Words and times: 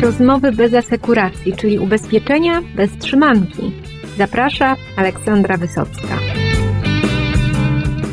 Rozmowy 0.00 0.52
bez 0.52 0.74
asekuracji, 0.74 1.52
czyli 1.56 1.78
ubezpieczenia 1.78 2.62
bez 2.74 2.98
trzymanki. 2.98 3.72
Zaprasza 4.18 4.76
Aleksandra 4.96 5.56
Wysocka. 5.56 6.18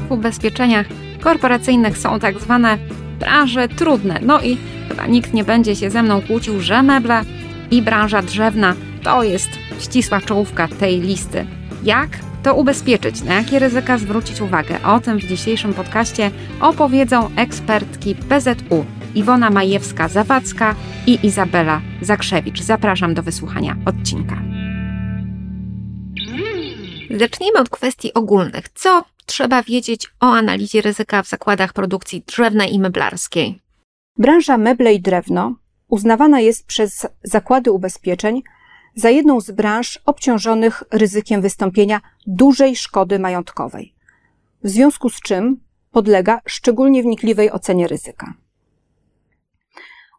W 0.07 0.11
ubezpieczeniach 0.11 0.85
korporacyjnych 1.21 1.97
są 1.97 2.19
tak 2.19 2.39
zwane 2.39 2.77
branże 3.19 3.67
trudne. 3.67 4.19
No 4.21 4.41
i 4.41 4.57
chyba 4.89 5.07
nikt 5.07 5.33
nie 5.33 5.43
będzie 5.43 5.75
się 5.75 5.89
ze 5.89 6.03
mną 6.03 6.21
kłócił, 6.21 6.61
że 6.61 6.83
meble 6.83 7.21
i 7.71 7.81
branża 7.81 8.21
drzewna 8.21 8.75
to 9.03 9.23
jest 9.23 9.49
ścisła 9.79 10.21
czołówka 10.21 10.67
tej 10.67 11.01
listy. 11.01 11.45
Jak 11.83 12.09
to 12.43 12.55
ubezpieczyć? 12.55 13.23
Na 13.23 13.33
jakie 13.33 13.59
ryzyka 13.59 13.97
zwrócić 13.97 14.41
uwagę? 14.41 14.83
O 14.83 14.99
tym 14.99 15.19
w 15.19 15.23
dzisiejszym 15.23 15.73
podcaście 15.73 16.31
opowiedzą 16.61 17.29
ekspertki 17.35 18.15
PZU 18.15 18.85
Iwona 19.17 19.51
Majewska-Zawadzka 19.51 20.75
i 21.07 21.19
Izabela 21.23 21.81
Zakrzewicz. 22.01 22.61
Zapraszam 22.61 23.13
do 23.13 23.23
wysłuchania 23.23 23.75
odcinka. 23.85 24.41
Zacznijmy 27.17 27.59
od 27.59 27.69
kwestii 27.69 28.13
ogólnych. 28.13 28.69
Co 28.69 29.03
trzeba 29.25 29.63
wiedzieć 29.63 30.07
o 30.19 30.25
analizie 30.25 30.81
ryzyka 30.81 31.23
w 31.23 31.27
zakładach 31.27 31.73
produkcji 31.73 32.23
drzewnej 32.27 32.73
i 32.73 32.79
meblarskiej? 32.79 33.59
Branża 34.17 34.57
meble 34.57 34.93
i 34.93 35.01
drewno 35.01 35.55
uznawana 35.87 36.39
jest 36.39 36.65
przez 36.65 37.07
zakłady 37.23 37.71
ubezpieczeń 37.71 38.43
za 38.95 39.09
jedną 39.09 39.41
z 39.41 39.51
branż 39.51 39.99
obciążonych 40.05 40.83
ryzykiem 40.91 41.41
wystąpienia 41.41 42.01
dużej 42.27 42.75
szkody 42.75 43.19
majątkowej, 43.19 43.93
w 44.63 44.69
związku 44.69 45.09
z 45.09 45.19
czym 45.21 45.59
podlega 45.91 46.41
szczególnie 46.45 47.03
wnikliwej 47.03 47.51
ocenie 47.51 47.87
ryzyka. 47.87 48.33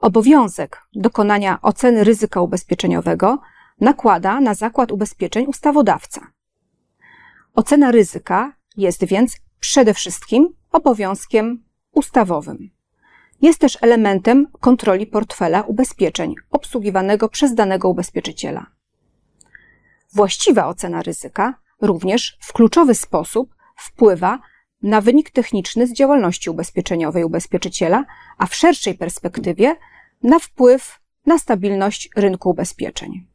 Obowiązek 0.00 0.82
dokonania 0.94 1.58
oceny 1.62 2.04
ryzyka 2.04 2.40
ubezpieczeniowego 2.40 3.38
nakłada 3.80 4.40
na 4.40 4.54
zakład 4.54 4.92
ubezpieczeń 4.92 5.46
ustawodawca. 5.46 6.20
Ocena 7.54 7.90
ryzyka 7.90 8.52
jest 8.76 9.04
więc 9.04 9.36
przede 9.60 9.94
wszystkim 9.94 10.48
obowiązkiem 10.72 11.64
ustawowym. 11.92 12.70
Jest 13.42 13.58
też 13.58 13.78
elementem 13.80 14.46
kontroli 14.60 15.06
portfela 15.06 15.62
ubezpieczeń 15.62 16.34
obsługiwanego 16.50 17.28
przez 17.28 17.54
danego 17.54 17.88
ubezpieczyciela. 17.88 18.66
Właściwa 20.14 20.66
ocena 20.66 21.02
ryzyka 21.02 21.54
również 21.80 22.38
w 22.40 22.52
kluczowy 22.52 22.94
sposób 22.94 23.54
wpływa 23.76 24.38
na 24.82 25.00
wynik 25.00 25.30
techniczny 25.30 25.86
z 25.86 25.92
działalności 25.92 26.50
ubezpieczeniowej 26.50 27.24
ubezpieczyciela, 27.24 28.04
a 28.38 28.46
w 28.46 28.54
szerszej 28.54 28.94
perspektywie 28.94 29.76
na 30.22 30.38
wpływ 30.38 31.00
na 31.26 31.38
stabilność 31.38 32.08
rynku 32.16 32.50
ubezpieczeń. 32.50 33.26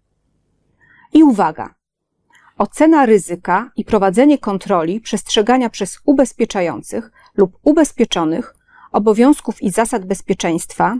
I 1.13 1.23
uwaga! 1.23 1.75
Ocena 2.57 3.05
ryzyka 3.05 3.71
i 3.75 3.85
prowadzenie 3.85 4.37
kontroli 4.37 5.01
przestrzegania 5.01 5.69
przez 5.69 5.99
ubezpieczających 6.05 7.11
lub 7.35 7.59
ubezpieczonych 7.63 8.55
obowiązków 8.91 9.61
i 9.61 9.71
zasad 9.71 10.05
bezpieczeństwa 10.05 10.97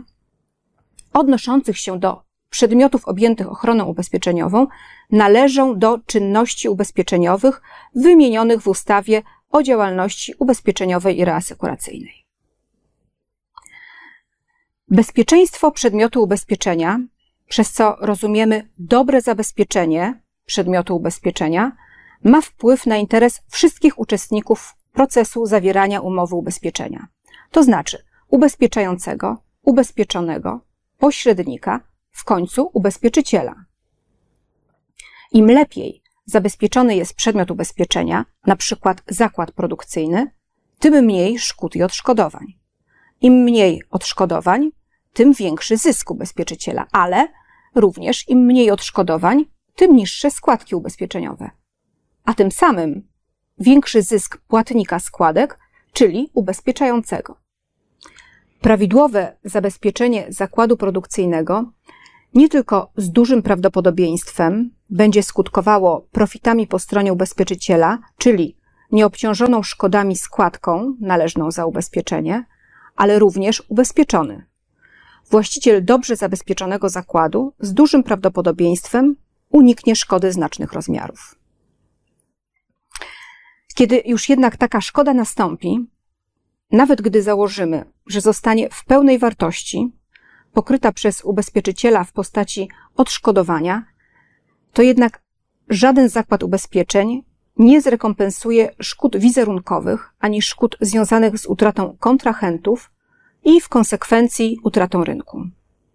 odnoszących 1.12 1.78
się 1.78 1.98
do 1.98 2.22
przedmiotów 2.50 3.08
objętych 3.08 3.50
ochroną 3.50 3.84
ubezpieczeniową 3.84 4.66
należą 5.10 5.78
do 5.78 5.98
czynności 5.98 6.68
ubezpieczeniowych 6.68 7.62
wymienionych 7.94 8.60
w 8.60 8.68
ustawie 8.68 9.22
o 9.50 9.62
działalności 9.62 10.34
ubezpieczeniowej 10.38 11.18
i 11.18 11.24
reasekuracyjnej. 11.24 12.23
Bezpieczeństwo 14.88 15.70
przedmiotu 15.70 16.22
ubezpieczenia, 16.22 17.00
przez 17.48 17.72
co 17.72 17.96
rozumiemy 18.00 18.68
dobre 18.78 19.20
zabezpieczenie 19.20 20.22
przedmiotu 20.46 20.96
ubezpieczenia, 20.96 21.72
ma 22.24 22.40
wpływ 22.40 22.86
na 22.86 22.96
interes 22.96 23.40
wszystkich 23.48 23.98
uczestników 23.98 24.74
procesu 24.92 25.46
zawierania 25.46 26.00
umowy 26.00 26.34
ubezpieczenia. 26.34 27.08
To 27.50 27.62
znaczy 27.62 28.04
ubezpieczającego, 28.28 29.42
ubezpieczonego, 29.62 30.60
pośrednika, 30.98 31.80
w 32.10 32.24
końcu 32.24 32.70
ubezpieczyciela. 32.72 33.54
Im 35.32 35.46
lepiej 35.46 36.02
zabezpieczony 36.24 36.96
jest 36.96 37.14
przedmiot 37.14 37.50
ubezpieczenia, 37.50 38.24
przykład 38.56 39.02
zakład 39.08 39.52
produkcyjny, 39.52 40.30
tym 40.78 41.04
mniej 41.04 41.38
szkód 41.38 41.76
i 41.76 41.82
odszkodowań. 41.82 42.63
Im 43.24 43.34
mniej 43.34 43.82
odszkodowań, 43.90 44.70
tym 45.12 45.32
większy 45.32 45.76
zysk 45.76 46.10
ubezpieczyciela, 46.10 46.86
ale 46.92 47.28
również 47.74 48.28
im 48.28 48.38
mniej 48.38 48.70
odszkodowań, 48.70 49.44
tym 49.76 49.96
niższe 49.96 50.30
składki 50.30 50.74
ubezpieczeniowe. 50.74 51.50
A 52.24 52.34
tym 52.34 52.52
samym 52.52 53.08
większy 53.58 54.02
zysk 54.02 54.38
płatnika 54.48 54.98
składek, 54.98 55.58
czyli 55.92 56.30
ubezpieczającego. 56.34 57.36
Prawidłowe 58.60 59.36
zabezpieczenie 59.44 60.26
zakładu 60.28 60.76
produkcyjnego 60.76 61.72
nie 62.34 62.48
tylko 62.48 62.92
z 62.96 63.10
dużym 63.10 63.42
prawdopodobieństwem 63.42 64.70
będzie 64.90 65.22
skutkowało 65.22 66.08
profitami 66.12 66.66
po 66.66 66.78
stronie 66.78 67.12
ubezpieczyciela, 67.12 67.98
czyli 68.18 68.56
nieobciążoną 68.92 69.62
szkodami 69.62 70.16
składką 70.16 70.96
należną 71.00 71.50
za 71.50 71.66
ubezpieczenie, 71.66 72.44
ale 72.94 73.18
również 73.18 73.62
ubezpieczony. 73.68 74.46
Właściciel 75.30 75.84
dobrze 75.84 76.16
zabezpieczonego 76.16 76.88
zakładu 76.88 77.52
z 77.60 77.74
dużym 77.74 78.02
prawdopodobieństwem 78.02 79.16
uniknie 79.50 79.96
szkody 79.96 80.32
znacznych 80.32 80.72
rozmiarów. 80.72 81.34
Kiedy 83.74 84.02
już 84.06 84.28
jednak 84.28 84.56
taka 84.56 84.80
szkoda 84.80 85.14
nastąpi, 85.14 85.86
nawet 86.70 87.02
gdy 87.02 87.22
założymy, 87.22 87.84
że 88.06 88.20
zostanie 88.20 88.70
w 88.70 88.84
pełnej 88.84 89.18
wartości 89.18 89.92
pokryta 90.52 90.92
przez 90.92 91.24
ubezpieczyciela 91.24 92.04
w 92.04 92.12
postaci 92.12 92.68
odszkodowania, 92.96 93.84
to 94.72 94.82
jednak 94.82 95.22
żaden 95.68 96.08
zakład 96.08 96.42
ubezpieczeń 96.42 97.22
nie 97.56 97.80
zrekompensuje 97.80 98.70
szkód 98.80 99.16
wizerunkowych 99.16 100.14
ani 100.20 100.42
szkód 100.42 100.76
związanych 100.80 101.38
z 101.38 101.46
utratą 101.46 101.96
kontrahentów 102.00 102.90
i 103.44 103.60
w 103.60 103.68
konsekwencji 103.68 104.58
utratą 104.62 105.04
rynku. 105.04 105.46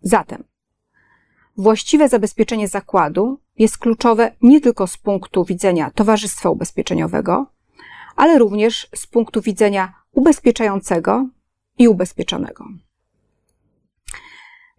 Zatem 0.02 0.44
właściwe 1.58 2.10
zabezpieczenie 2.10 2.68
zakładu 2.68 3.40
jest 3.58 3.78
kluczowe 3.78 4.32
nie 4.42 4.62
tylko 4.62 4.88
z 4.88 4.98
punktu 4.98 5.46
widzenia 5.46 5.92
towarzystwa 5.96 6.50
ubezpieczeniowego, 6.50 7.46
ale 8.16 8.38
również 8.38 8.90
z 8.96 9.08
punktu 9.08 9.42
widzenia 9.42 9.94
ubezpieczającego 10.12 11.28
i 11.78 11.88
ubezpieczonego. 11.88 12.66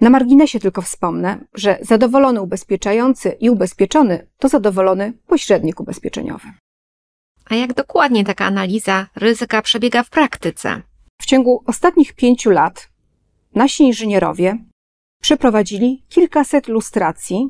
Na 0.00 0.10
marginesie 0.10 0.60
tylko 0.60 0.82
wspomnę, 0.82 1.44
że 1.54 1.78
zadowolony 1.82 2.40
ubezpieczający 2.40 3.30
i 3.30 3.50
ubezpieczony 3.50 4.26
to 4.38 4.48
zadowolony 4.48 5.12
pośrednik 5.26 5.80
ubezpieczeniowy. 5.80 6.48
A 7.50 7.54
jak 7.54 7.74
dokładnie 7.74 8.24
taka 8.24 8.44
analiza 8.44 9.06
ryzyka 9.16 9.62
przebiega 9.62 10.02
w 10.02 10.10
praktyce? 10.10 10.82
W 11.22 11.26
ciągu 11.26 11.62
ostatnich 11.66 12.12
pięciu 12.12 12.50
lat 12.50 12.88
nasi 13.54 13.82
inżynierowie 13.84 14.58
przeprowadzili 15.22 16.04
kilkaset 16.08 16.68
lustracji 16.68 17.48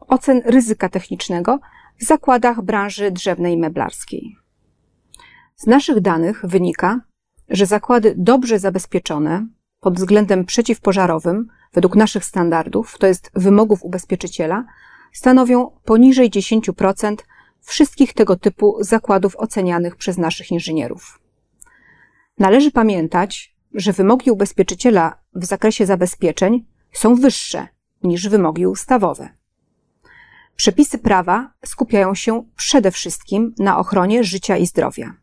ocen 0.00 0.42
ryzyka 0.44 0.88
technicznego 0.88 1.58
w 2.00 2.04
zakładach 2.04 2.62
branży 2.62 3.10
drzewnej 3.10 3.54
i 3.54 3.58
meblarskiej. 3.58 4.36
Z 5.56 5.66
naszych 5.66 6.00
danych 6.00 6.40
wynika, 6.44 7.00
że 7.48 7.66
zakłady 7.66 8.14
dobrze 8.16 8.58
zabezpieczone 8.58 9.46
pod 9.80 9.96
względem 9.96 10.44
przeciwpożarowym 10.44 11.48
według 11.72 11.96
naszych 11.96 12.24
standardów, 12.24 12.98
to 12.98 13.06
jest 13.06 13.30
wymogów 13.34 13.82
ubezpieczyciela, 13.82 14.64
stanowią 15.12 15.70
poniżej 15.84 16.30
10% 16.30 17.16
wszystkich 17.66 18.12
tego 18.12 18.36
typu 18.36 18.76
zakładów 18.80 19.36
ocenianych 19.36 19.96
przez 19.96 20.18
naszych 20.18 20.50
inżynierów. 20.50 21.20
Należy 22.38 22.70
pamiętać, 22.70 23.56
że 23.74 23.92
wymogi 23.92 24.30
ubezpieczyciela 24.30 25.18
w 25.34 25.44
zakresie 25.44 25.86
zabezpieczeń 25.86 26.66
są 26.92 27.14
wyższe 27.14 27.68
niż 28.02 28.28
wymogi 28.28 28.66
ustawowe. 28.66 29.28
Przepisy 30.56 30.98
prawa 30.98 31.52
skupiają 31.64 32.14
się 32.14 32.44
przede 32.56 32.90
wszystkim 32.90 33.54
na 33.58 33.78
ochronie 33.78 34.24
życia 34.24 34.56
i 34.56 34.66
zdrowia. 34.66 35.14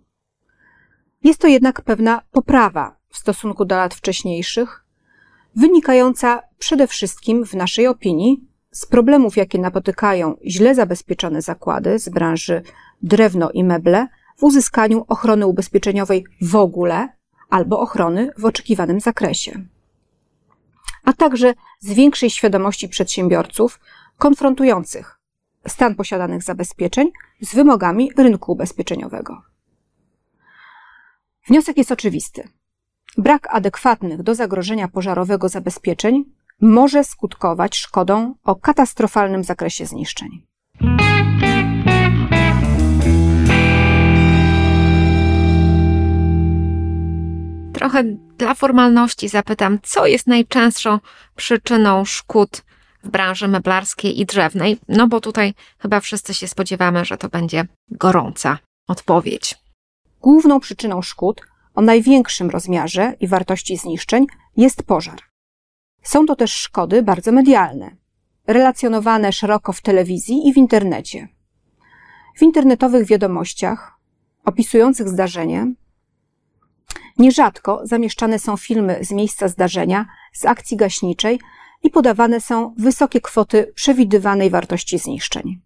Jest 1.24 1.42
to 1.42 1.48
jednak 1.48 1.81
pewna 1.81 2.21
poprawa 2.31 2.98
w 3.09 3.18
stosunku 3.18 3.65
do 3.65 3.75
lat 3.75 3.94
wcześniejszych, 3.94 4.86
wynikająca 5.56 6.42
przede 6.57 6.88
wszystkim, 6.88 7.45
w 7.45 7.54
naszej 7.54 7.88
opinii, 7.88 8.48
z 8.71 8.86
problemów, 8.86 9.38
jakie 9.38 9.59
napotykają 9.59 10.36
źle 10.45 10.75
zabezpieczone 10.75 11.42
zakłady 11.42 12.00
z 12.00 12.10
branży 12.10 12.62
drewno 13.01 13.51
i 13.51 13.63
meble 13.63 14.07
w 14.38 14.44
uzyskaniu 14.44 15.06
ochrony 15.07 15.48
ubezpieczeniowej 15.48 16.25
w 16.42 16.56
ogóle 16.56 17.10
albo 17.50 17.80
ochrony 17.80 18.31
w 18.38 18.45
oczekiwanym 18.45 19.00
zakresie. 19.00 19.65
A 21.03 21.13
także 21.13 21.53
z 21.80 21.94
większej 21.94 22.30
świadomości 22.30 22.89
przedsiębiorców 22.89 23.80
konfrontujących 24.18 25.19
stan 25.68 25.96
posiadanych 25.96 26.44
zabezpieczeń 26.44 27.12
z 27.42 27.56
wymogami 27.56 28.12
rynku 28.18 28.52
ubezpieczeniowego. 28.52 29.42
Wniosek 31.48 31.78
jest 31.78 31.92
oczywisty. 31.92 32.50
Brak 33.18 33.48
adekwatnych 33.52 34.24
do 34.24 34.36
zagrożenia 34.36 34.88
pożarowego 34.88 35.50
zabezpieczeń 35.50 36.25
może 36.62 37.04
skutkować 37.04 37.75
szkodą 37.78 38.36
o 38.44 38.56
katastrofalnym 38.56 39.44
zakresie 39.44 39.86
zniszczeń. 39.86 40.46
Trochę 47.74 48.04
dla 48.38 48.54
formalności 48.56 49.30
zapytam, 49.30 49.80
co 49.84 50.08
jest 50.08 50.28
najczęstszą 50.28 51.00
przyczyną 51.36 52.06
szkód 52.06 52.63
w 53.04 53.10
branży 53.10 53.48
meblarskiej 53.48 54.20
i 54.20 54.26
drzewnej? 54.26 54.78
No 54.88 55.08
bo 55.08 55.22
tutaj 55.22 55.54
chyba 55.80 56.00
wszyscy 56.00 56.34
się 56.34 56.48
spodziewamy, 56.48 57.06
że 57.06 57.18
to 57.18 57.30
będzie 57.30 57.66
gorąca 57.92 58.58
odpowiedź. 58.88 59.56
Główną 60.22 60.60
przyczyną 60.60 61.02
szkód 61.02 61.42
o 61.76 61.82
największym 61.82 62.50
rozmiarze 62.50 63.14
i 63.20 63.28
wartości 63.28 63.78
zniszczeń 63.78 64.26
jest 64.58 64.84
pożar. 64.84 65.20
Są 66.04 66.26
to 66.26 66.36
też 66.36 66.54
szkody 66.54 67.04
bardzo 67.04 67.32
medialne, 67.32 67.96
relacjonowane 68.48 69.32
szeroko 69.32 69.74
w 69.74 69.82
telewizji 69.82 70.48
i 70.48 70.54
w 70.54 70.58
internecie. 70.58 71.28
W 72.38 72.42
internetowych 72.42 73.08
wiadomościach 73.08 73.98
opisujących 74.46 75.10
zdarzenie 75.10 75.74
nierzadko 77.18 77.82
zamieszczane 77.84 78.40
są 78.40 78.58
filmy 78.58 79.00
z 79.02 79.12
miejsca 79.12 79.48
zdarzenia, 79.48 80.06
z 80.34 80.46
akcji 80.46 80.78
gaśniczej 80.78 81.40
i 81.83 81.89
podawane 81.89 82.41
są 82.41 82.75
wysokie 82.77 83.21
kwoty 83.21 83.71
przewidywanej 83.75 84.50
wartości 84.50 84.97
zniszczeń. 84.97 85.62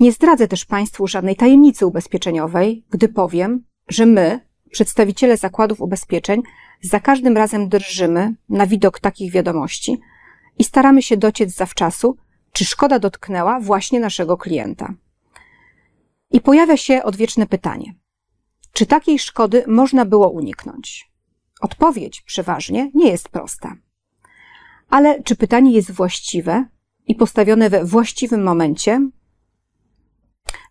Nie 0.00 0.12
zdradzę 0.12 0.48
też 0.48 0.64
Państwu 0.64 1.06
żadnej 1.06 1.36
tajemnicy 1.36 1.86
ubezpieczeniowej, 1.86 2.84
gdy 2.90 3.08
powiem, 3.08 3.64
że 3.88 4.06
my, 4.06 4.40
przedstawiciele 4.70 5.36
zakładów 5.36 5.80
ubezpieczeń, 5.80 6.42
za 6.82 7.00
każdym 7.00 7.36
razem 7.36 7.68
drżymy 7.68 8.34
na 8.48 8.66
widok 8.66 9.00
takich 9.00 9.32
wiadomości 9.32 10.00
i 10.58 10.64
staramy 10.64 11.02
się 11.02 11.16
dociec 11.16 11.54
zawczasu, 11.54 12.16
czy 12.52 12.64
szkoda 12.64 12.98
dotknęła 12.98 13.60
właśnie 13.60 14.00
naszego 14.00 14.36
klienta. 14.36 14.94
I 16.30 16.40
pojawia 16.40 16.76
się 16.76 17.02
odwieczne 17.02 17.46
pytanie: 17.46 17.94
czy 18.72 18.86
takiej 18.86 19.18
szkody 19.18 19.64
można 19.66 20.04
było 20.04 20.30
uniknąć? 20.30 21.10
Odpowiedź 21.60 22.22
przeważnie 22.22 22.90
nie 22.94 23.10
jest 23.10 23.28
prosta. 23.28 23.76
Ale 24.90 25.22
czy 25.22 25.36
pytanie 25.36 25.72
jest 25.72 25.90
właściwe 25.90 26.64
i 27.06 27.14
postawione 27.14 27.70
we 27.70 27.84
właściwym 27.84 28.42
momencie? 28.42 29.10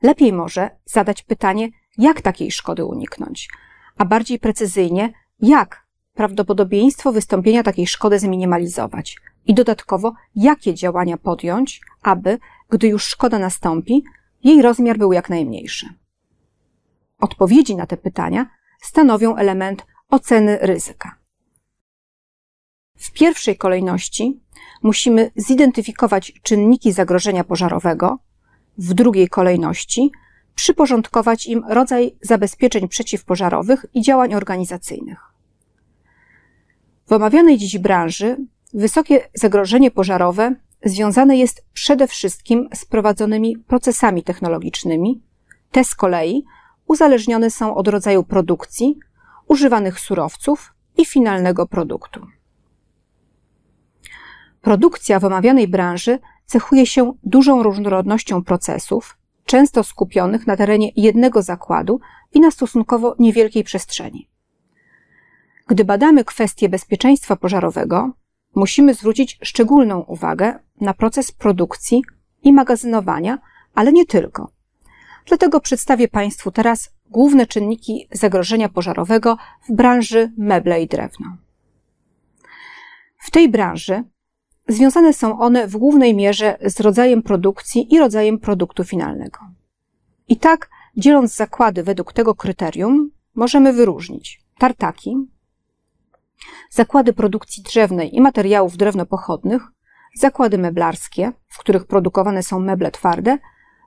Lepiej 0.01 0.33
może 0.33 0.69
zadać 0.85 1.21
pytanie, 1.21 1.69
jak 1.97 2.21
takiej 2.21 2.51
szkody 2.51 2.85
uniknąć, 2.85 3.49
a 3.97 4.05
bardziej 4.05 4.39
precyzyjnie, 4.39 5.13
jak 5.39 5.85
prawdopodobieństwo 6.13 7.11
wystąpienia 7.11 7.63
takiej 7.63 7.87
szkody 7.87 8.19
zminimalizować 8.19 9.17
i 9.45 9.53
dodatkowo, 9.53 10.13
jakie 10.35 10.73
działania 10.73 11.17
podjąć, 11.17 11.81
aby, 12.01 12.39
gdy 12.69 12.87
już 12.87 13.03
szkoda 13.03 13.39
nastąpi, 13.39 14.03
jej 14.43 14.61
rozmiar 14.61 14.97
był 14.97 15.13
jak 15.13 15.29
najmniejszy. 15.29 15.89
Odpowiedzi 17.19 17.75
na 17.75 17.85
te 17.85 17.97
pytania 17.97 18.49
stanowią 18.81 19.35
element 19.35 19.85
oceny 20.09 20.57
ryzyka. 20.61 21.18
W 22.99 23.11
pierwszej 23.11 23.57
kolejności 23.57 24.39
musimy 24.83 25.31
zidentyfikować 25.35 26.33
czynniki 26.43 26.91
zagrożenia 26.91 27.43
pożarowego, 27.43 28.19
w 28.77 28.93
drugiej 28.93 29.29
kolejności 29.29 30.11
przyporządkować 30.55 31.47
im 31.47 31.63
rodzaj 31.69 32.15
zabezpieczeń 32.21 32.87
przeciwpożarowych 32.87 33.85
i 33.93 34.01
działań 34.01 34.33
organizacyjnych. 34.33 35.19
W 37.07 37.13
omawianej 37.13 37.57
dziś 37.57 37.77
branży 37.77 38.37
wysokie 38.73 39.29
zagrożenie 39.33 39.91
pożarowe 39.91 40.55
związane 40.85 41.37
jest 41.37 41.65
przede 41.73 42.07
wszystkim 42.07 42.69
z 42.73 42.85
prowadzonymi 42.85 43.57
procesami 43.57 44.23
technologicznymi. 44.23 45.21
Te 45.71 45.83
z 45.83 45.95
kolei 45.95 46.45
uzależnione 46.87 47.51
są 47.51 47.75
od 47.75 47.87
rodzaju 47.87 48.23
produkcji, 48.23 48.99
używanych 49.47 49.99
surowców 49.99 50.73
i 50.97 51.05
finalnego 51.05 51.67
produktu. 51.67 52.38
Produkcja 54.61 55.19
w 55.19 55.25
omawianej 55.25 55.67
branży 55.67 56.19
cechuje 56.45 56.85
się 56.85 57.13
dużą 57.23 57.63
różnorodnością 57.63 58.43
procesów, 58.43 59.17
często 59.45 59.83
skupionych 59.83 60.47
na 60.47 60.57
terenie 60.57 60.91
jednego 60.95 61.41
zakładu 61.41 61.99
i 62.33 62.39
na 62.39 62.51
stosunkowo 62.51 63.15
niewielkiej 63.19 63.63
przestrzeni. 63.63 64.29
Gdy 65.67 65.85
badamy 65.85 66.23
kwestie 66.23 66.69
bezpieczeństwa 66.69 67.35
pożarowego, 67.35 68.11
musimy 68.55 68.93
zwrócić 68.93 69.39
szczególną 69.43 69.99
uwagę 69.99 70.59
na 70.81 70.93
proces 70.93 71.31
produkcji 71.31 72.03
i 72.43 72.53
magazynowania, 72.53 73.39
ale 73.75 73.91
nie 73.91 74.05
tylko. 74.05 74.51
Dlatego 75.25 75.59
przedstawię 75.59 76.07
Państwu 76.07 76.51
teraz 76.51 76.93
główne 77.09 77.47
czynniki 77.47 78.07
zagrożenia 78.11 78.69
pożarowego 78.69 79.37
w 79.69 79.75
branży 79.75 80.31
meble 80.37 80.81
i 80.81 80.87
drewno. 80.87 81.37
W 83.17 83.31
tej 83.31 83.49
branży 83.49 84.03
związane 84.69 85.13
są 85.13 85.39
one 85.39 85.67
w 85.67 85.77
głównej 85.77 86.15
mierze 86.15 86.57
z 86.65 86.79
rodzajem 86.79 87.23
produkcji 87.23 87.93
i 87.93 87.99
rodzajem 87.99 88.39
produktu 88.39 88.83
finalnego. 88.83 89.39
I 90.27 90.37
tak, 90.37 90.69
dzieląc 90.97 91.35
zakłady 91.35 91.83
według 91.83 92.13
tego 92.13 92.35
kryterium, 92.35 93.11
możemy 93.35 93.73
wyróżnić 93.73 94.41
tartaki, 94.57 95.15
zakłady 96.69 97.13
produkcji 97.13 97.63
drzewnej 97.63 98.15
i 98.15 98.21
materiałów 98.21 98.77
drewnopochodnych, 98.77 99.63
zakłady 100.15 100.57
meblarskie, 100.57 101.31
w 101.47 101.57
których 101.57 101.85
produkowane 101.85 102.43
są 102.43 102.59
meble 102.59 102.91
twarde, 102.91 103.37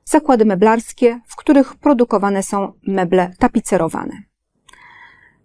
zakłady 0.05 0.45
meblarskie, 0.45 1.21
w 1.27 1.37
których 1.37 1.75
produkowane 1.75 2.43
są 2.43 2.73
meble 2.87 3.33
tapicerowane. 3.39 4.32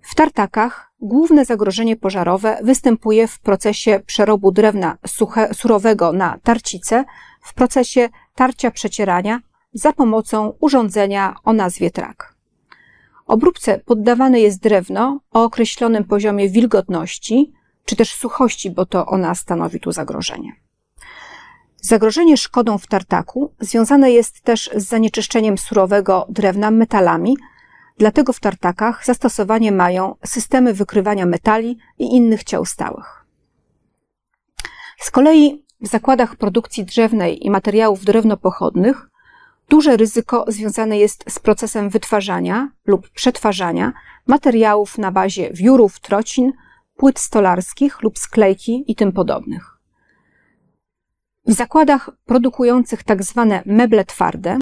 W 0.07 0.15
tartakach 0.15 0.91
główne 1.01 1.45
zagrożenie 1.45 1.95
pożarowe 1.95 2.59
występuje 2.63 3.27
w 3.27 3.39
procesie 3.39 3.99
przerobu 4.05 4.51
drewna 4.51 4.97
suche, 5.07 5.53
surowego 5.53 6.13
na 6.13 6.37
tarcice, 6.43 7.05
w 7.41 7.53
procesie 7.53 8.09
tarcia 8.35 8.71
przecierania 8.71 9.41
za 9.73 9.93
pomocą 9.93 10.53
urządzenia 10.59 11.35
o 11.43 11.53
nazwie 11.53 11.91
trak. 11.91 12.35
Obróbce 13.25 13.79
poddawane 13.79 14.39
jest 14.39 14.59
drewno 14.59 15.19
o 15.31 15.43
określonym 15.43 16.03
poziomie 16.03 16.49
wilgotności 16.49 17.53
czy 17.85 17.95
też 17.95 18.15
suchości, 18.15 18.71
bo 18.71 18.85
to 18.85 19.05
ona 19.05 19.35
stanowi 19.35 19.79
tu 19.79 19.91
zagrożenie. 19.91 20.55
Zagrożenie 21.81 22.37
szkodą 22.37 22.77
w 22.77 22.87
tartaku 22.87 23.53
związane 23.59 24.11
jest 24.11 24.41
też 24.41 24.69
z 24.75 24.87
zanieczyszczeniem 24.87 25.57
surowego 25.57 26.25
drewna 26.29 26.71
metalami, 26.71 27.37
dlatego 27.97 28.33
w 28.33 28.39
tartakach 28.39 29.05
zastosowanie 29.05 29.71
mają 29.71 30.15
systemy 30.25 30.73
wykrywania 30.73 31.25
metali 31.25 31.77
i 31.99 32.15
innych 32.15 32.43
ciał 32.43 32.65
stałych. 32.65 33.25
Z 34.99 35.11
kolei 35.11 35.65
w 35.81 35.87
zakładach 35.87 36.35
produkcji 36.35 36.85
drzewnej 36.85 37.45
i 37.45 37.49
materiałów 37.49 38.05
drewnopochodnych 38.05 39.09
duże 39.69 39.97
ryzyko 39.97 40.45
związane 40.47 40.97
jest 40.97 41.23
z 41.29 41.39
procesem 41.39 41.89
wytwarzania 41.89 42.71
lub 42.85 43.09
przetwarzania 43.09 43.93
materiałów 44.27 44.97
na 44.97 45.11
bazie 45.11 45.49
wiórów, 45.53 45.99
trocin, 45.99 46.53
płyt 46.95 47.19
stolarskich 47.19 48.01
lub 48.01 48.19
sklejki 48.19 48.83
i 48.87 48.95
tym 48.95 49.11
podobnych. 49.11 49.77
W 51.47 51.53
zakładach 51.53 52.09
produkujących 52.25 53.03
tak 53.03 53.23
zwane 53.23 53.63
meble 53.65 54.05
twarde 54.05 54.59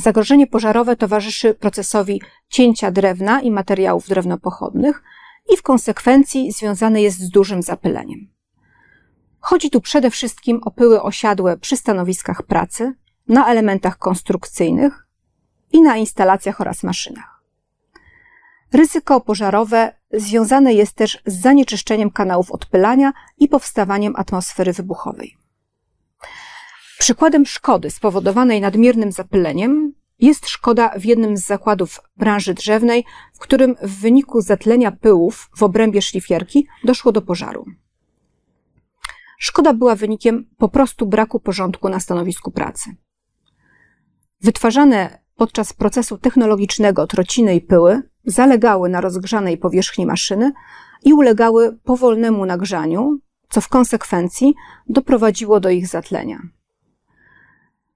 Zagrożenie 0.00 0.46
pożarowe 0.46 0.96
towarzyszy 0.96 1.54
procesowi 1.54 2.22
cięcia 2.48 2.90
drewna 2.90 3.40
i 3.40 3.50
materiałów 3.50 4.08
drewnopochodnych 4.08 5.02
i 5.52 5.56
w 5.56 5.62
konsekwencji 5.62 6.52
związane 6.52 7.02
jest 7.02 7.18
z 7.18 7.30
dużym 7.30 7.62
zapyleniem. 7.62 8.28
Chodzi 9.40 9.70
tu 9.70 9.80
przede 9.80 10.10
wszystkim 10.10 10.60
o 10.64 10.70
pyły 10.70 11.02
osiadłe 11.02 11.56
przy 11.56 11.76
stanowiskach 11.76 12.42
pracy, 12.42 12.94
na 13.28 13.48
elementach 13.48 13.98
konstrukcyjnych 13.98 15.06
i 15.72 15.82
na 15.82 15.96
instalacjach 15.96 16.60
oraz 16.60 16.82
maszynach. 16.82 17.42
Ryzyko 18.72 19.20
pożarowe 19.20 19.92
związane 20.12 20.74
jest 20.74 20.92
też 20.92 21.22
z 21.26 21.40
zanieczyszczeniem 21.40 22.10
kanałów 22.10 22.52
odpylania 22.52 23.12
i 23.38 23.48
powstawaniem 23.48 24.16
atmosfery 24.16 24.72
wybuchowej. 24.72 25.47
Przykładem 26.98 27.46
szkody 27.46 27.90
spowodowanej 27.90 28.60
nadmiernym 28.60 29.12
zapyleniem 29.12 29.92
jest 30.18 30.48
szkoda 30.48 30.90
w 30.98 31.04
jednym 31.04 31.36
z 31.36 31.46
zakładów 31.46 32.00
branży 32.16 32.54
drzewnej, 32.54 33.04
w 33.34 33.38
którym 33.38 33.76
w 33.82 34.00
wyniku 34.00 34.40
zatlenia 34.40 34.92
pyłów 34.92 35.50
w 35.56 35.62
obrębie 35.62 36.02
szlifierki 36.02 36.66
doszło 36.84 37.12
do 37.12 37.22
pożaru. 37.22 37.64
Szkoda 39.38 39.74
była 39.74 39.94
wynikiem 39.94 40.50
po 40.56 40.68
prostu 40.68 41.06
braku 41.06 41.40
porządku 41.40 41.88
na 41.88 42.00
stanowisku 42.00 42.50
pracy. 42.50 42.90
Wytwarzane 44.40 45.18
podczas 45.36 45.72
procesu 45.72 46.18
technologicznego 46.18 47.06
trociny 47.06 47.54
i 47.54 47.60
pyły 47.60 48.02
zalegały 48.24 48.88
na 48.88 49.00
rozgrzanej 49.00 49.58
powierzchni 49.58 50.06
maszyny 50.06 50.52
i 51.04 51.12
ulegały 51.12 51.78
powolnemu 51.84 52.46
nagrzaniu, 52.46 53.18
co 53.48 53.60
w 53.60 53.68
konsekwencji 53.68 54.54
doprowadziło 54.88 55.60
do 55.60 55.70
ich 55.70 55.86
zatlenia. 55.86 56.57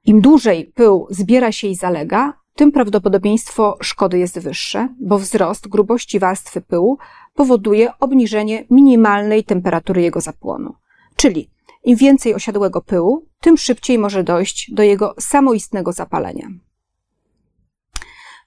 Im 0.05 0.21
dłużej 0.21 0.73
pył 0.75 1.07
zbiera 1.11 1.53
się 1.53 1.69
i 1.69 1.75
zalega, 1.75 2.33
tym 2.55 2.73
prawdopodobieństwo 2.73 3.79
szkody 3.83 4.19
jest 4.19 4.39
wyższe, 4.39 4.89
bo 5.01 5.19
wzrost 5.19 5.69
grubości 5.69 6.19
warstwy 6.19 6.61
pyłu 6.61 6.99
powoduje 7.35 7.99
obniżenie 7.99 8.65
minimalnej 8.71 9.45
temperatury 9.45 10.03
jego 10.03 10.21
zapłonu. 10.21 10.75
Czyli 11.17 11.51
im 11.85 11.97
więcej 11.97 12.35
osiadłego 12.35 12.83
pyłu, 12.83 13.27
tym 13.41 13.57
szybciej 13.57 13.99
może 13.99 14.25
dojść 14.25 14.71
do 14.75 14.83
jego 14.83 15.15
samoistnego 15.21 15.93
zapalenia. 15.93 16.49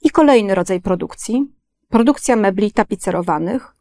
I 0.02 0.10
kolejny 0.10 0.56
rodzaj 0.56 0.82
produkcji 0.82 1.56
produkcja 1.90 2.36
mebli 2.36 2.72
tapicerowanych. 2.72 3.76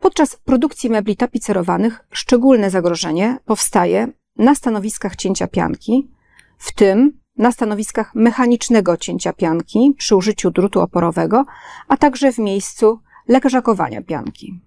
Podczas 0.00 0.36
produkcji 0.36 0.90
mebli 0.90 1.16
tapicerowanych 1.16 2.04
szczególne 2.10 2.70
zagrożenie 2.70 3.38
powstaje 3.44 4.08
na 4.36 4.54
stanowiskach 4.54 5.16
cięcia 5.16 5.46
pianki, 5.46 6.10
w 6.58 6.72
tym 6.72 7.20
na 7.36 7.52
stanowiskach 7.52 8.14
mechanicznego 8.14 8.96
cięcia 8.96 9.32
pianki 9.32 9.94
przy 9.98 10.16
użyciu 10.16 10.50
drutu 10.50 10.80
oporowego, 10.80 11.44
a 11.88 11.96
także 11.96 12.32
w 12.32 12.38
miejscu 12.38 13.00
lekarzakowania 13.28 14.02
pianki. 14.02 14.60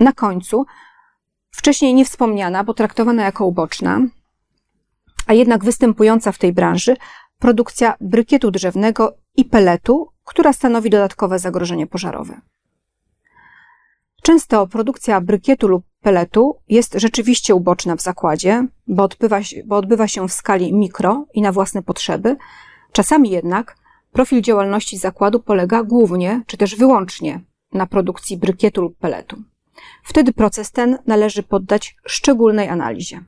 Na 0.00 0.12
końcu, 0.12 0.66
wcześniej 1.50 1.94
niewspomniana, 1.94 2.64
bo 2.64 2.74
traktowana 2.74 3.24
jako 3.24 3.46
uboczna, 3.46 4.00
a 5.26 5.32
jednak 5.32 5.64
występująca 5.64 6.32
w 6.32 6.38
tej 6.38 6.52
branży, 6.52 6.96
produkcja 7.38 7.94
brykietu 8.00 8.50
drzewnego 8.50 9.16
i 9.36 9.44
peletu, 9.44 10.12
która 10.24 10.52
stanowi 10.52 10.90
dodatkowe 10.90 11.38
zagrożenie 11.38 11.86
pożarowe. 11.86 12.40
Często 14.22 14.66
produkcja 14.66 15.20
brykietu 15.20 15.68
lub 15.68 15.84
peletu 16.00 16.56
jest 16.68 16.94
rzeczywiście 16.94 17.54
uboczna 17.54 17.96
w 17.96 18.02
zakładzie, 18.02 18.66
bo 18.86 19.02
odbywa, 19.02 19.40
bo 19.66 19.76
odbywa 19.76 20.08
się 20.08 20.28
w 20.28 20.32
skali 20.32 20.74
mikro 20.74 21.26
i 21.34 21.42
na 21.42 21.52
własne 21.52 21.82
potrzeby. 21.82 22.36
Czasami 22.92 23.30
jednak 23.30 23.76
profil 24.12 24.42
działalności 24.42 24.98
zakładu 24.98 25.40
polega 25.40 25.82
głównie 25.82 26.42
czy 26.46 26.56
też 26.56 26.76
wyłącznie 26.76 27.40
na 27.72 27.86
produkcji 27.86 28.36
brykietu 28.36 28.82
lub 28.82 28.98
peletu. 28.98 29.36
Wtedy 30.02 30.32
proces 30.32 30.72
ten 30.72 30.98
należy 31.06 31.42
poddać 31.42 31.96
szczególnej 32.06 32.68
analizie. 32.68 33.20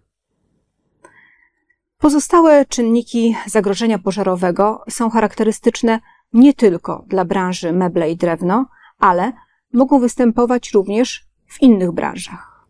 Pozostałe 1.98 2.66
czynniki 2.66 3.36
zagrożenia 3.46 3.98
pożarowego 3.98 4.84
są 4.88 5.10
charakterystyczne 5.10 6.00
nie 6.32 6.54
tylko 6.54 7.04
dla 7.06 7.24
branży 7.24 7.72
meble 7.72 8.10
i 8.10 8.16
drewno, 8.16 8.66
ale 8.98 9.32
mogą 9.72 10.00
występować 10.00 10.72
również 10.72 11.26
w 11.46 11.62
innych 11.62 11.92
branżach. 11.92 12.66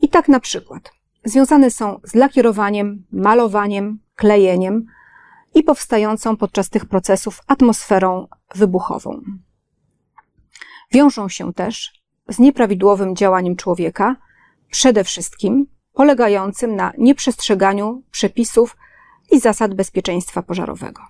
I 0.00 0.08
tak 0.08 0.28
na 0.28 0.40
przykład 0.40 0.92
związane 1.24 1.70
są 1.70 2.00
z 2.04 2.14
lakierowaniem, 2.14 3.04
malowaniem, 3.12 3.98
klejeniem 4.14 4.86
i 5.54 5.62
powstającą 5.62 6.36
podczas 6.36 6.70
tych 6.70 6.86
procesów 6.86 7.40
atmosferą 7.46 8.28
wybuchową. 8.54 9.20
Wiążą 10.92 11.28
się 11.28 11.52
też 11.52 12.02
z 12.28 12.38
nieprawidłowym 12.38 13.16
działaniem 13.16 13.56
człowieka, 13.56 14.16
przede 14.70 15.04
wszystkim 15.04 15.66
polegającym 15.92 16.76
na 16.76 16.92
nieprzestrzeganiu 16.98 18.02
przepisów 18.10 18.76
i 19.30 19.40
zasad 19.40 19.74
bezpieczeństwa 19.74 20.42
pożarowego. 20.42 21.02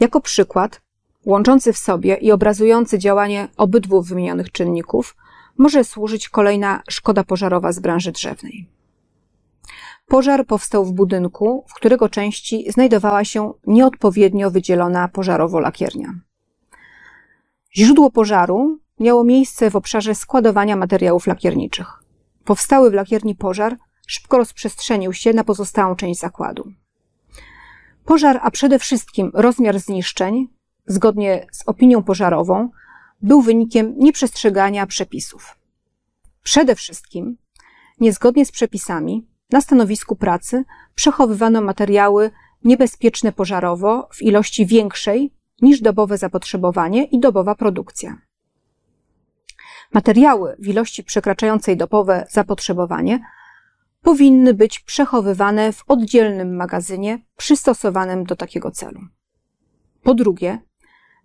Jako 0.00 0.20
przykład, 0.20 0.80
łączący 1.26 1.72
w 1.72 1.78
sobie 1.78 2.14
i 2.14 2.32
obrazujący 2.32 2.98
działanie 2.98 3.48
obydwu 3.56 4.02
wymienionych 4.02 4.52
czynników, 4.52 5.16
może 5.58 5.84
służyć 5.84 6.28
kolejna 6.28 6.82
szkoda 6.90 7.24
pożarowa 7.24 7.72
z 7.72 7.80
branży 7.80 8.12
drzewnej. 8.12 8.68
Pożar 10.06 10.46
powstał 10.46 10.84
w 10.84 10.92
budynku, 10.92 11.64
w 11.68 11.74
którego 11.74 12.08
części 12.08 12.72
znajdowała 12.72 13.24
się 13.24 13.52
nieodpowiednio 13.66 14.50
wydzielona 14.50 15.08
pożarowo 15.08 15.60
lakiernia. 15.60 16.14
Źródło 17.76 18.10
pożaru 18.10 18.78
miało 19.00 19.24
miejsce 19.24 19.70
w 19.70 19.76
obszarze 19.76 20.14
składowania 20.14 20.76
materiałów 20.76 21.26
lakierniczych. 21.26 21.86
Powstały 22.44 22.90
w 22.90 22.94
lakierni 22.94 23.34
pożar 23.34 23.76
szybko 24.06 24.38
rozprzestrzenił 24.38 25.12
się 25.12 25.32
na 25.32 25.44
pozostałą 25.44 25.96
część 25.96 26.20
zakładu. 26.20 26.72
Pożar, 28.04 28.40
a 28.42 28.50
przede 28.50 28.78
wszystkim 28.78 29.30
rozmiar 29.34 29.78
zniszczeń, 29.78 30.48
zgodnie 30.86 31.46
z 31.52 31.62
opinią 31.66 32.02
pożarową, 32.02 32.70
był 33.22 33.42
wynikiem 33.42 33.94
nieprzestrzegania 33.98 34.86
przepisów. 34.86 35.58
Przede 36.42 36.74
wszystkim, 36.74 37.36
niezgodnie 38.00 38.46
z 38.46 38.52
przepisami, 38.52 39.26
na 39.50 39.60
stanowisku 39.60 40.16
pracy 40.16 40.64
przechowywano 40.94 41.60
materiały 41.60 42.30
niebezpieczne 42.64 43.32
pożarowo 43.32 44.08
w 44.12 44.22
ilości 44.22 44.66
większej 44.66 45.32
niż 45.62 45.80
dobowe 45.80 46.18
zapotrzebowanie 46.18 47.04
i 47.04 47.20
dobowa 47.20 47.54
produkcja. 47.54 48.18
Materiały 49.92 50.56
w 50.58 50.68
ilości 50.68 51.04
przekraczającej 51.04 51.76
dobowe 51.76 52.26
zapotrzebowanie 52.30 53.20
powinny 54.02 54.54
być 54.54 54.80
przechowywane 54.80 55.72
w 55.72 55.84
oddzielnym 55.88 56.56
magazynie 56.56 57.18
przystosowanym 57.36 58.24
do 58.24 58.36
takiego 58.36 58.70
celu. 58.70 59.00
Po 60.02 60.14
drugie, 60.14 60.58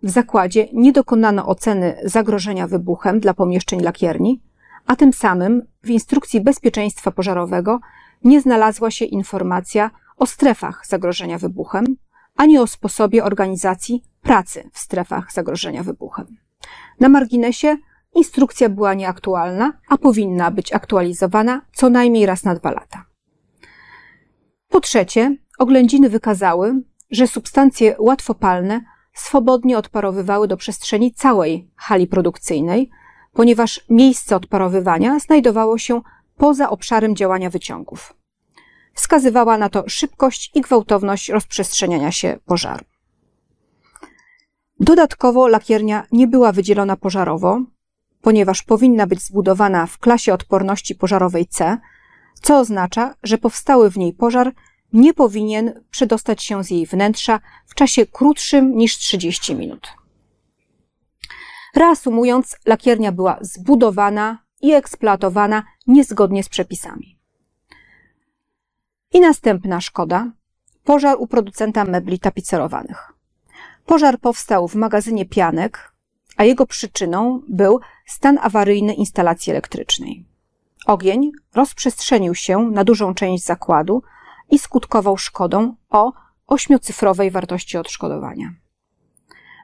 w 0.02 0.10
zakładzie 0.10 0.68
nie 0.72 0.92
dokonano 0.92 1.46
oceny 1.46 1.96
zagrożenia 2.04 2.66
wybuchem 2.66 3.20
dla 3.20 3.34
pomieszczeń 3.34 3.80
lakierni, 3.80 4.42
a 4.86 4.96
tym 4.96 5.12
samym 5.12 5.62
w 5.82 5.90
instrukcji 5.90 6.40
bezpieczeństwa 6.40 7.10
pożarowego 7.10 7.80
nie 8.24 8.40
znalazła 8.40 8.90
się 8.90 9.04
informacja 9.04 9.90
o 10.16 10.26
strefach 10.26 10.86
zagrożenia 10.86 11.38
wybuchem, 11.38 11.84
ani 12.36 12.58
o 12.58 12.66
sposobie 12.66 13.24
organizacji 13.24 14.02
pracy 14.22 14.70
w 14.72 14.78
strefach 14.78 15.32
zagrożenia 15.32 15.82
wybuchem. 15.82 16.26
Na 17.00 17.08
marginesie 17.08 17.76
instrukcja 18.14 18.68
była 18.68 18.94
nieaktualna, 18.94 19.72
a 19.88 19.98
powinna 19.98 20.50
być 20.50 20.72
aktualizowana 20.72 21.62
co 21.74 21.90
najmniej 21.90 22.26
raz 22.26 22.44
na 22.44 22.54
dwa 22.54 22.70
lata. 22.70 23.04
Po 24.68 24.80
trzecie, 24.80 25.36
oględziny 25.58 26.08
wykazały, 26.08 26.82
że 27.10 27.26
substancje 27.26 27.96
łatwopalne 27.98 28.80
swobodnie 29.14 29.78
odparowywały 29.78 30.48
do 30.48 30.56
przestrzeni 30.56 31.12
całej 31.12 31.70
hali 31.76 32.06
produkcyjnej, 32.06 32.90
ponieważ 33.32 33.80
miejsce 33.90 34.36
odparowywania 34.36 35.18
znajdowało 35.18 35.78
się 35.78 36.00
poza 36.36 36.70
obszarem 36.70 37.16
działania 37.16 37.50
wyciągów. 37.50 38.14
Wskazywała 38.94 39.58
na 39.58 39.68
to 39.68 39.84
szybkość 39.86 40.50
i 40.54 40.60
gwałtowność 40.60 41.28
rozprzestrzeniania 41.28 42.12
się 42.12 42.38
pożaru. 42.46 42.84
Dodatkowo 44.80 45.48
lakiernia 45.48 46.06
nie 46.12 46.26
była 46.26 46.52
wydzielona 46.52 46.96
pożarowo, 46.96 47.60
ponieważ 48.22 48.62
powinna 48.62 49.06
być 49.06 49.22
zbudowana 49.22 49.86
w 49.86 49.98
klasie 49.98 50.34
odporności 50.34 50.94
pożarowej 50.94 51.46
C, 51.46 51.78
co 52.34 52.58
oznacza, 52.58 53.14
że 53.22 53.38
powstały 53.38 53.90
w 53.90 53.98
niej 53.98 54.12
pożar 54.12 54.52
nie 54.92 55.14
powinien 55.14 55.84
przedostać 55.90 56.42
się 56.42 56.64
z 56.64 56.70
jej 56.70 56.86
wnętrza 56.86 57.40
w 57.66 57.74
czasie 57.74 58.06
krótszym 58.06 58.76
niż 58.76 58.98
30 58.98 59.54
minut. 59.54 59.88
Reasumując, 61.76 62.56
lakiernia 62.66 63.12
była 63.12 63.38
zbudowana 63.40 64.38
i 64.62 64.72
eksploatowana 64.72 65.62
niezgodnie 65.86 66.44
z 66.44 66.48
przepisami. 66.48 67.18
I 69.12 69.20
następna 69.20 69.80
szkoda 69.80 70.32
pożar 70.84 71.16
u 71.18 71.26
producenta 71.26 71.84
mebli 71.84 72.18
tapicerowanych. 72.18 73.12
Pożar 73.86 74.18
powstał 74.18 74.68
w 74.68 74.74
magazynie 74.74 75.26
pianek, 75.26 75.92
a 76.36 76.44
jego 76.44 76.66
przyczyną 76.66 77.42
był 77.48 77.80
stan 78.06 78.38
awaryjny 78.42 78.94
instalacji 78.94 79.50
elektrycznej. 79.50 80.24
Ogień 80.86 81.32
rozprzestrzenił 81.54 82.34
się 82.34 82.58
na 82.58 82.84
dużą 82.84 83.14
część 83.14 83.44
zakładu 83.44 84.02
i 84.52 84.58
skutkował 84.58 85.16
szkodą 85.16 85.76
o 85.90 86.12
ośmiocyfrowej 86.46 87.30
wartości 87.30 87.78
odszkodowania. 87.78 88.54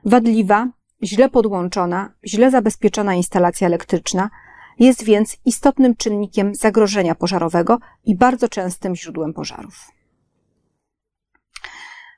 Wadliwa, 0.04 0.68
źle 1.02 1.28
podłączona, 1.28 2.12
źle 2.26 2.50
zabezpieczona 2.50 3.14
instalacja 3.14 3.66
elektryczna 3.66 4.30
jest 4.78 5.04
więc 5.04 5.37
istotnym 5.45 5.97
czynnikiem 5.97 6.54
zagrożenia 6.54 7.14
pożarowego 7.14 7.78
i 8.04 8.16
bardzo 8.16 8.49
częstym 8.49 8.97
źródłem 8.97 9.33
pożarów. 9.33 9.90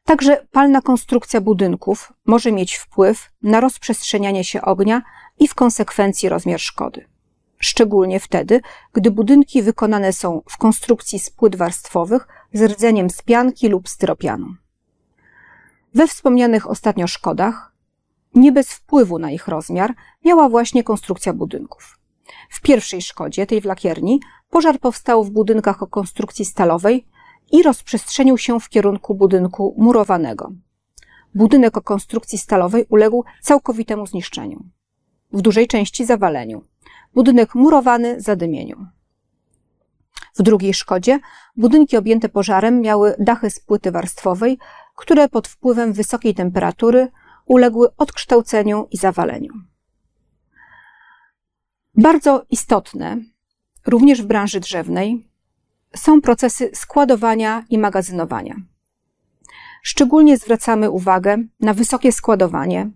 Także 0.05 0.47
palna 0.51 0.83
konstrukcja 0.83 1.41
budynków 1.41 2.13
może 2.27 2.53
mieć 2.53 2.75
wpływ 2.75 3.31
na 3.43 3.61
rozprzestrzenianie 3.61 4.45
się 4.45 4.63
ognia 4.63 5.03
i 5.39 5.49
w 5.49 5.55
konsekwencji 5.55 6.29
rozmiar 6.29 6.61
szkody. 6.61 7.09
Szczególnie 7.59 8.21
wtedy, 8.21 8.61
gdy 8.93 9.11
budynki 9.11 9.63
wykonane 9.63 10.13
są 10.13 10.43
w 10.49 10.59
konstrukcji 10.59 11.19
z 11.19 11.31
płyt 11.31 11.57
warstwowych 11.57 12.29
z 12.53 12.73
rdzeniem 12.73 13.11
z 13.11 13.23
pianki 13.23 13.69
lub 13.69 13.89
styropianu. 13.89 14.47
We 15.95 16.07
wspomnianych 16.07 16.71
ostatnio 16.71 17.07
szkodach, 17.07 17.73
nie 18.35 18.53
bez 18.53 18.73
wpływu 18.73 19.19
na 19.19 19.31
ich 19.31 19.49
rozmiar, 19.49 19.95
miała 20.25 20.49
właśnie 20.49 20.85
konstrukcja 20.85 21.33
budynków. 21.33 21.99
W 22.51 22.61
pierwszej 22.61 23.03
szkodzie, 23.03 23.47
tej 23.47 23.61
w 23.61 23.65
lakierni, 23.65 24.21
pożar 24.51 24.81
powstał 24.81 25.25
w 25.25 25.31
budynkach 25.31 25.83
o 25.83 25.87
konstrukcji 25.87 26.45
stalowej 26.45 27.07
i 27.53 27.63
rozprzestrzenił 27.63 28.39
się 28.39 28.61
w 28.61 28.69
kierunku 28.69 29.15
budynku 29.15 29.75
murowanego. 29.79 30.53
Budynek 31.35 31.77
o 31.77 31.83
konstrukcji 31.83 32.39
stalowej 32.39 32.87
uległ 32.89 33.25
całkowitemu 33.43 34.07
zniszczeniu. 34.07 34.65
W 35.33 35.43
dużej 35.43 35.67
części 35.67 36.07
zawaleniu. 36.07 36.65
Budynek 37.15 37.55
murowany 37.55 38.21
zadymieniu. 38.21 38.87
W 40.39 40.43
drugiej 40.43 40.75
szkodzie 40.75 41.19
budynki 41.57 41.97
objęte 41.97 42.29
pożarem 42.29 42.81
miały 42.81 43.15
dachy 43.19 43.51
z 43.51 43.61
płyty 43.61 43.91
warstwowej, 43.91 44.59
które 44.97 45.29
pod 45.29 45.49
wpływem 45.49 45.93
wysokiej 45.93 46.35
temperatury 46.35 47.09
uległy 47.47 47.97
odkształceniu 47.97 48.89
i 48.91 48.97
zawaleniu. 48.97 49.53
Bardzo 51.95 52.45
istotne, 52.51 53.17
również 53.87 54.23
w 54.23 54.27
branży 54.27 54.61
drzewnej, 54.61 55.29
są 55.97 56.21
procesy 56.21 56.71
składowania 56.75 57.65
i 57.71 57.79
magazynowania. 57.79 58.55
Szczególnie 59.83 60.37
zwracamy 60.37 60.91
uwagę 60.91 61.39
na 61.61 61.75
wysokie 61.75 62.13
składowanie, 62.13 62.91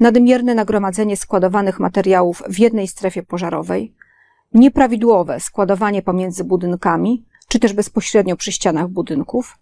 nadmierne 0.00 0.54
nagromadzenie 0.54 1.16
składowanych 1.16 1.80
materiałów 1.80 2.42
w 2.48 2.58
jednej 2.58 2.88
strefie 2.88 3.22
pożarowej, 3.22 3.94
nieprawidłowe 4.52 5.40
składowanie 5.40 6.02
pomiędzy 6.02 6.44
budynkami, 6.44 7.24
czy 7.48 7.58
też 7.58 7.72
bezpośrednio 7.72 8.36
przy 8.36 8.52
ścianach 8.52 8.88
budynków, 8.88 9.58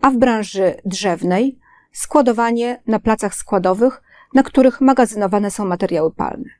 a 0.00 0.10
w 0.10 0.16
branży 0.16 0.74
drzewnej 0.84 1.58
składowanie 1.92 2.82
na 2.86 2.98
placach 2.98 3.34
składowych, 3.34 4.02
na 4.34 4.42
których 4.42 4.80
magazynowane 4.80 5.50
są 5.50 5.64
materiały 5.64 6.10
palne. 6.10 6.50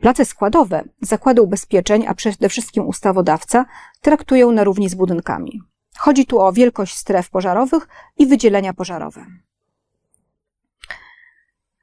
Place 0.00 0.24
składowe, 0.24 0.84
zakłady 1.00 1.42
ubezpieczeń, 1.42 2.06
a 2.06 2.14
przede 2.14 2.48
wszystkim 2.48 2.86
ustawodawca, 2.86 3.66
traktują 4.00 4.52
na 4.52 4.64
równi 4.64 4.88
z 4.88 4.94
budynkami. 4.94 5.62
Chodzi 5.98 6.26
tu 6.26 6.40
o 6.40 6.52
wielkość 6.52 6.96
stref 6.96 7.30
pożarowych 7.30 7.88
i 8.18 8.26
wydzielenia 8.26 8.74
pożarowe. 8.74 9.26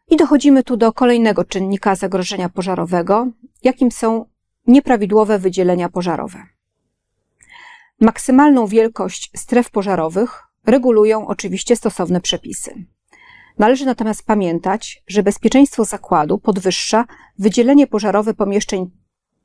I 0.08 0.18
dochodzimy 0.18 0.64
tu 0.64 0.78
do 0.78 0.94
kolejnego 0.94 1.44
czynnika 1.44 1.96
zagrożenia 1.96 2.50
pożarowego, 2.50 3.28
jakim 3.64 3.92
są 3.92 4.26
nieprawidłowe 4.68 5.40
wydzielenia 5.40 5.90
pożarowe. 5.90 6.44
Maksymalną 8.00 8.68
wielkość 8.68 9.32
stref 9.36 9.72
pożarowych 9.72 10.44
regulują 10.66 11.28
oczywiście 11.28 11.76
stosowne 11.76 12.22
przepisy. 12.22 12.86
Należy 13.60 13.86
natomiast 13.86 14.26
pamiętać, 14.26 15.04
że 15.08 15.24
bezpieczeństwo 15.24 15.86
zakładu 15.86 16.38
podwyższa 16.38 17.06
wydzielenie 17.40 17.88
pożarowe 17.88 18.34
pomieszczeń 18.34 18.92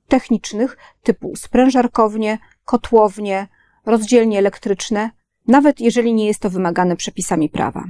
technicznych 0.09 0.77
typu 1.03 1.37
sprężarkownie, 1.37 2.39
kotłownie, 2.65 3.49
rozdzielnie 3.87 4.39
elektryczne, 4.39 5.11
nawet 5.47 5.81
jeżeli 5.81 6.15
nie 6.15 6.27
jest 6.27 6.41
to 6.41 6.51
wymagane 6.51 6.97
przepisami 6.97 7.49
prawa. 7.49 7.85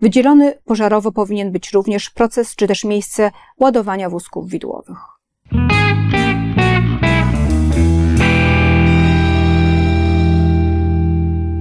Wydzielony 0.00 0.58
pożarowo 0.64 1.12
powinien 1.12 1.52
być 1.52 1.70
również 1.70 2.10
proces 2.10 2.56
czy 2.56 2.66
też 2.66 2.84
miejsce 2.84 3.30
ładowania 3.58 4.10
wózków 4.10 4.48
widłowych. 4.48 5.17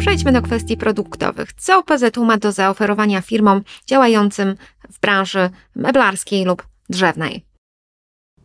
Przejdźmy 0.07 0.31
do 0.31 0.41
kwestii 0.41 0.77
produktowych. 0.77 1.53
Co 1.53 1.83
PZU 1.83 2.25
ma 2.25 2.37
do 2.37 2.51
zaoferowania 2.51 3.21
firmom 3.21 3.61
działającym 3.85 4.55
w 4.91 4.99
branży 4.99 5.49
meblarskiej 5.75 6.45
lub 6.45 6.67
drzewnej? 6.89 7.45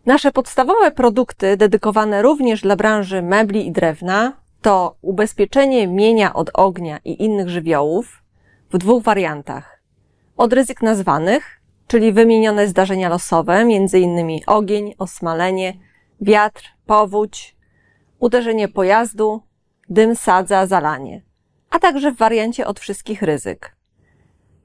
Nasze 0.07 0.33
podstawowe 0.33 0.90
produkty 0.90 1.57
dedykowane 1.57 2.22
również 2.22 2.61
dla 2.61 2.77
branży 2.77 3.22
mebli 3.22 3.66
i 3.66 3.72
drewna 3.72 4.33
to 4.62 4.96
ubezpieczenie 5.03 5.87
mienia 5.87 6.35
od 6.35 6.51
ognia 6.55 6.98
i 7.05 7.22
innych 7.22 7.48
żywiołów 7.48 8.22
w 8.70 8.79
dwóch 8.79 9.03
wariantach. 9.03 9.83
Od 10.37 10.53
ryzyk 10.53 10.83
nazwanych, 10.83 11.61
czyli 11.87 12.12
wymienione 12.12 12.68
zdarzenia 12.68 13.09
losowe, 13.09 13.55
m.in. 13.55 14.40
ogień, 14.46 14.94
osmalenie, 14.98 15.75
wiatr, 16.20 16.62
powódź, 16.87 17.57
uderzenie 18.18 18.68
pojazdu, 18.68 19.42
dym 19.88 20.16
sadza, 20.16 20.66
zalanie 20.66 21.32
a 21.73 21.79
także 21.79 22.13
w 22.13 22.17
wariancie 22.17 22.67
od 22.67 22.81
wszystkich 22.81 23.23
ryzyk. 23.23 23.77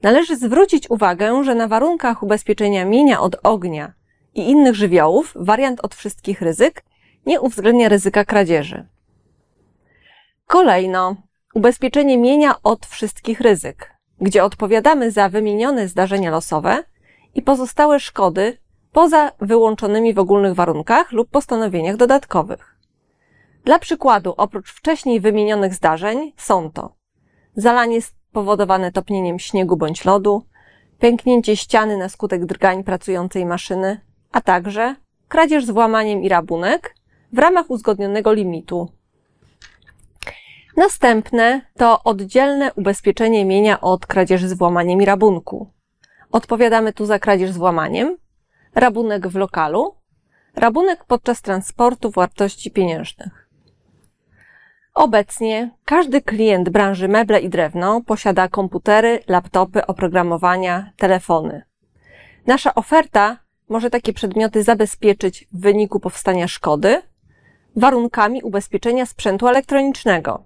Należy 0.02 0.36
zwrócić 0.36 0.90
uwagę, 0.90 1.44
że 1.44 1.54
na 1.54 1.68
warunkach 1.68 2.22
ubezpieczenia 2.22 2.84
mienia 2.84 3.20
od 3.20 3.36
ognia 3.42 3.92
i 4.34 4.50
innych 4.50 4.74
żywiołów 4.74 5.32
wariant 5.36 5.80
od 5.80 5.94
wszystkich 5.94 6.42
ryzyk 6.42 6.84
nie 7.26 7.40
uwzględnia 7.40 7.88
ryzyka 7.88 8.24
kradzieży. 8.24 8.86
Kolejno, 10.46 11.16
ubezpieczenie 11.54 12.18
mienia 12.18 12.54
od 12.62 12.86
wszystkich 12.86 13.40
ryzyk, 13.40 13.94
gdzie 14.20 14.44
odpowiadamy 14.44 15.10
za 15.10 15.28
wymienione 15.28 15.88
zdarzenia 15.88 16.30
losowe 16.30 16.84
i 17.34 17.42
pozostałe 17.42 18.00
szkody 18.00 18.58
poza 18.92 19.32
wyłączonymi 19.40 20.14
w 20.14 20.18
ogólnych 20.18 20.54
warunkach 20.54 21.12
lub 21.12 21.30
postanowieniach 21.30 21.96
dodatkowych. 21.96 22.78
Dla 23.64 23.78
przykładu, 23.78 24.34
oprócz 24.36 24.72
wcześniej 24.72 25.20
wymienionych 25.20 25.74
zdarzeń 25.74 26.32
są 26.36 26.70
to 26.70 26.97
zalanie 27.58 28.02
spowodowane 28.02 28.92
topnieniem 28.92 29.38
śniegu 29.38 29.76
bądź 29.76 30.04
lodu, 30.04 30.42
pęknięcie 30.98 31.56
ściany 31.56 31.96
na 31.96 32.08
skutek 32.08 32.46
drgań 32.46 32.84
pracującej 32.84 33.46
maszyny, 33.46 34.00
a 34.32 34.40
także 34.40 34.96
kradzież 35.28 35.64
z 35.64 35.70
włamaniem 35.70 36.22
i 36.22 36.28
rabunek 36.28 36.94
w 37.32 37.38
ramach 37.38 37.70
uzgodnionego 37.70 38.32
limitu. 38.32 38.88
Następne 40.76 41.60
to 41.76 42.02
oddzielne 42.04 42.74
ubezpieczenie 42.74 43.44
mienia 43.44 43.80
od 43.80 44.06
kradzieży 44.06 44.48
z 44.48 44.52
włamaniem 44.52 45.02
i 45.02 45.04
rabunku. 45.04 45.70
Odpowiadamy 46.32 46.92
tu 46.92 47.06
za 47.06 47.18
kradzież 47.18 47.50
z 47.50 47.56
włamaniem, 47.56 48.16
rabunek 48.74 49.28
w 49.28 49.36
lokalu, 49.36 49.94
rabunek 50.54 51.04
podczas 51.04 51.42
transportu 51.42 52.10
wartości 52.10 52.70
pieniężnych. 52.70 53.47
Obecnie 54.98 55.70
każdy 55.84 56.22
klient 56.22 56.68
branży 56.68 57.08
meble 57.08 57.40
i 57.40 57.48
drewno 57.48 58.00
posiada 58.00 58.48
komputery, 58.48 59.20
laptopy, 59.28 59.86
oprogramowania, 59.86 60.92
telefony. 60.96 61.62
Nasza 62.46 62.74
oferta 62.74 63.38
może 63.68 63.90
takie 63.90 64.12
przedmioty 64.12 64.62
zabezpieczyć 64.62 65.48
w 65.52 65.60
wyniku 65.60 66.00
powstania 66.00 66.48
szkody 66.48 67.02
warunkami 67.76 68.42
ubezpieczenia 68.42 69.06
sprzętu 69.06 69.48
elektronicznego. 69.48 70.44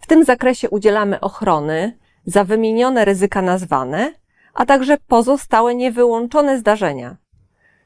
W 0.00 0.06
tym 0.06 0.24
zakresie 0.24 0.70
udzielamy 0.70 1.20
ochrony 1.20 1.98
za 2.24 2.44
wymienione 2.44 3.04
ryzyka 3.04 3.42
nazwane, 3.42 4.14
a 4.54 4.66
także 4.66 4.96
pozostałe 5.08 5.74
niewyłączone 5.74 6.58
zdarzenia. 6.58 7.16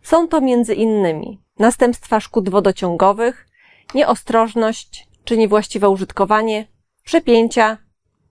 Są 0.02 0.28
to 0.28 0.40
między 0.40 0.74
innymi 0.74 1.42
następstwa 1.59 2.20
szkód 2.20 2.48
wodociągowych, 2.48 3.48
nieostrożność, 3.94 5.13
czy 5.25 5.37
niewłaściwe 5.37 5.89
użytkowanie, 5.89 6.67
przepięcia, 7.05 7.79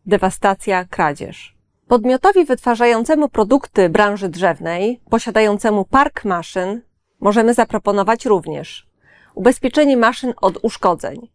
dewastacja, 0.06 0.86
kradzież. 0.86 1.58
Podmiotowi 1.88 2.46
wytwarzającemu 2.46 3.30
produkty 3.30 3.90
branży 3.90 4.30
drzewnej, 4.30 5.02
posiadającemu 5.10 5.86
park 5.86 6.26
maszyn, 6.26 6.82
możemy 7.20 7.54
zaproponować 7.54 8.26
również 8.26 8.88
ubezpieczenie 9.36 9.98
maszyn 9.98 10.34
od 10.42 10.60
uszkodzeń. 10.62 11.30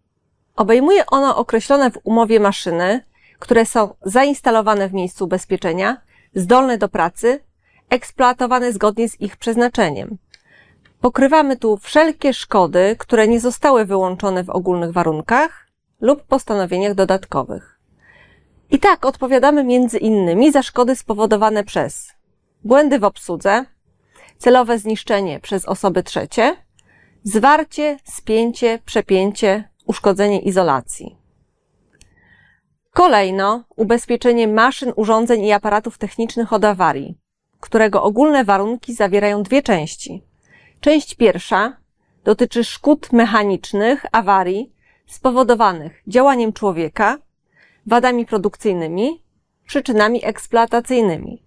Obejmuje 0.57 1.07
ono 1.07 1.37
określone 1.37 1.91
w 1.91 1.99
umowie 2.05 2.41
maszyny, 2.41 3.05
które 3.39 3.67
są 3.67 3.95
zainstalowane 4.03 4.89
w 4.89 4.95
miejscu 4.95 5.25
ubezpieczenia 5.25 5.97
zdolne 6.35 6.79
do 6.79 6.89
pracy, 6.89 7.41
eksploatowane 7.91 8.73
zgodnie 8.73 9.09
z 9.09 9.21
ich 9.21 9.37
przeznaczeniem. 9.37 10.19
Pokrywamy 11.01 11.57
tu 11.57 11.77
wszelkie 11.77 12.35
szkody, 12.35 12.97
które 12.99 13.29
nie 13.29 13.41
zostały 13.41 13.85
wyłączone 13.85 14.45
w 14.45 14.51
ogólnych 14.51 14.93
warunkach 14.93 15.67
lub 16.01 16.23
postanowieniach 16.23 16.95
dodatkowych. 16.95 17.81
I 18.71 18.79
tak 18.79 19.07
odpowiadamy 19.07 19.65
między 19.65 19.99
innymi 19.99 20.53
za 20.53 20.63
szkody 20.63 20.97
spowodowane 20.97 21.65
przez 21.65 22.13
błędy 22.65 22.99
w 22.99 23.05
obsłudze, 23.05 23.65
celowe 24.39 24.79
zniszczenie 24.79 25.41
przez 25.41 25.65
osoby 25.65 26.03
trzecie, 26.03 26.57
zwarcie, 27.23 27.99
spięcie, 28.05 28.79
przepięcie, 28.85 29.69
uszkodzenie 29.87 30.41
izolacji. 30.41 31.17
Kolejno 32.91 33.65
ubezpieczenie 33.77 34.49
maszyn, 34.49 34.93
urządzeń 34.97 35.45
i 35.45 35.53
aparatów 35.53 35.99
technicznych 35.99 36.53
od 36.53 36.65
awarii, 36.65 37.19
którego 37.61 38.03
ogólne 38.03 38.45
warunki 38.45 38.95
zawierają 38.95 39.43
dwie 39.43 39.63
części. 39.63 40.28
Część 40.81 41.15
pierwsza 41.15 41.77
dotyczy 42.25 42.65
szkód 42.65 43.13
mechanicznych, 43.13 44.07
awarii 44.13 44.73
spowodowanych 45.07 46.03
działaniem 46.07 46.53
człowieka, 46.53 47.19
wadami 47.87 48.27
produkcyjnymi, 48.27 49.23
przyczynami 49.67 50.25
eksploatacyjnymi. 50.25 51.43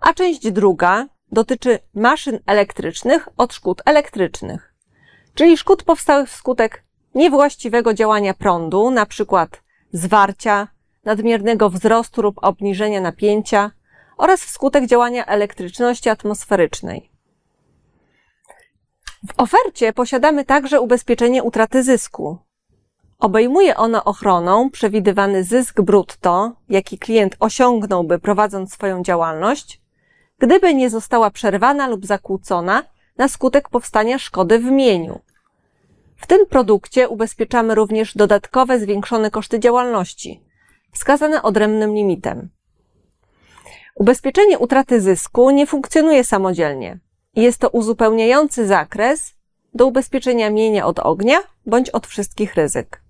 A 0.00 0.14
część 0.14 0.50
druga 0.50 1.08
dotyczy 1.32 1.78
maszyn 1.94 2.38
elektrycznych 2.46 3.28
od 3.36 3.54
szkód 3.54 3.82
elektrycznych, 3.84 4.74
czyli 5.34 5.56
szkód 5.56 5.82
powstałych 5.82 6.28
wskutek 6.30 6.84
niewłaściwego 7.14 7.94
działania 7.94 8.34
prądu, 8.34 8.90
przykład 9.06 9.62
zwarcia, 9.92 10.68
nadmiernego 11.04 11.70
wzrostu 11.70 12.22
lub 12.22 12.38
obniżenia 12.42 13.00
napięcia 13.00 13.70
oraz 14.16 14.40
wskutek 14.40 14.86
działania 14.86 15.26
elektryczności 15.26 16.08
atmosferycznej. 16.08 17.13
W 19.26 19.32
ofercie 19.36 19.92
posiadamy 19.92 20.44
także 20.44 20.80
ubezpieczenie 20.80 21.42
utraty 21.42 21.82
zysku. 21.82 22.38
Obejmuje 23.18 23.76
ono 23.76 24.04
ochroną 24.04 24.70
przewidywany 24.70 25.44
zysk 25.44 25.80
brutto, 25.80 26.52
jaki 26.68 26.98
klient 26.98 27.36
osiągnąłby 27.40 28.18
prowadząc 28.18 28.72
swoją 28.72 29.02
działalność, 29.02 29.80
gdyby 30.38 30.74
nie 30.74 30.90
została 30.90 31.30
przerwana 31.30 31.88
lub 31.88 32.06
zakłócona 32.06 32.82
na 33.16 33.28
skutek 33.28 33.68
powstania 33.68 34.18
szkody 34.18 34.58
w 34.58 34.64
mieniu. 34.64 35.20
W 36.16 36.26
tym 36.26 36.46
produkcie 36.46 37.08
ubezpieczamy 37.08 37.74
również 37.74 38.14
dodatkowe 38.14 38.80
zwiększone 38.80 39.30
koszty 39.30 39.60
działalności, 39.60 40.44
wskazane 40.92 41.42
odrębnym 41.42 41.94
limitem. 41.94 42.48
Ubezpieczenie 43.94 44.58
utraty 44.58 45.00
zysku 45.00 45.50
nie 45.50 45.66
funkcjonuje 45.66 46.24
samodzielnie. 46.24 46.98
Jest 47.36 47.58
to 47.58 47.68
uzupełniający 47.68 48.66
zakres 48.66 49.34
do 49.74 49.86
ubezpieczenia 49.86 50.50
mienia 50.50 50.86
od 50.86 50.98
ognia 50.98 51.38
bądź 51.66 51.90
od 51.90 52.06
wszystkich 52.06 52.54
ryzyk. 52.54 53.02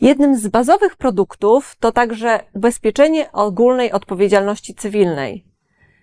Jednym 0.00 0.36
z 0.36 0.48
bazowych 0.48 0.96
produktów 0.96 1.76
to 1.80 1.92
także 1.92 2.40
ubezpieczenie 2.54 3.32
ogólnej 3.32 3.92
odpowiedzialności 3.92 4.74
cywilnej, 4.74 5.44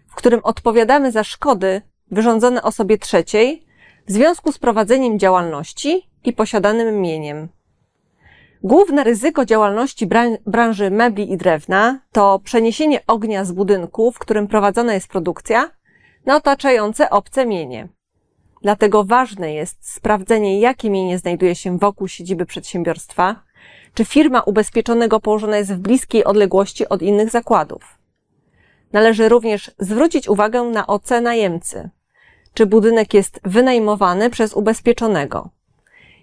w 0.08 0.16
którym 0.16 0.40
odpowiadamy 0.44 1.12
za 1.12 1.24
szkody 1.24 1.82
wyrządzone 2.12 2.64
osobie 2.64 2.98
trzeciej 2.98 3.66
w 4.08 4.12
związku 4.12 4.52
z 4.52 4.58
prowadzeniem 4.58 5.20
działalności 5.20 6.10
i 6.24 6.34
posiadanym 6.34 7.02
mieniem. 7.02 7.50
Główne 8.64 9.04
ryzyko 9.04 9.46
działalności 9.46 10.08
branży 10.46 10.92
mebli 10.92 11.32
i 11.32 11.38
drewna 11.38 12.00
to 12.12 12.40
przeniesienie 12.44 13.00
ognia 13.08 13.46
z 13.46 13.52
budynku, 13.52 14.12
w 14.12 14.20
którym 14.20 14.48
prowadzona 14.48 14.94
jest 14.94 15.08
produkcja, 15.08 15.72
na 16.28 16.36
otaczające 16.36 17.10
obce 17.10 17.46
mienie. 17.46 17.88
Dlatego 18.62 19.04
ważne 19.04 19.54
jest 19.54 19.92
sprawdzenie, 19.94 20.60
jakie 20.60 20.90
mienie 20.90 21.18
znajduje 21.18 21.56
się 21.56 21.78
wokół 21.78 22.08
siedziby 22.08 22.46
przedsiębiorstwa, 22.46 23.44
czy 23.94 24.06
firma 24.06 24.42
ubezpieczonego 24.42 25.20
położona 25.20 25.58
jest 25.58 25.74
w 25.74 25.80
bliskiej 25.80 26.24
odległości 26.24 26.90
od 26.90 27.02
innych 27.02 27.30
zakładów. 27.30 27.98
Należy 28.94 29.30
również 29.30 29.72
zwrócić 29.80 30.30
uwagę 30.30 30.64
na 30.64 30.88
OC 30.88 31.10
najemcy, 31.22 31.90
czy 32.54 32.66
budynek 32.66 33.14
jest 33.14 33.40
wynajmowany 33.44 34.30
przez 34.30 34.54
ubezpieczonego. 34.54 35.50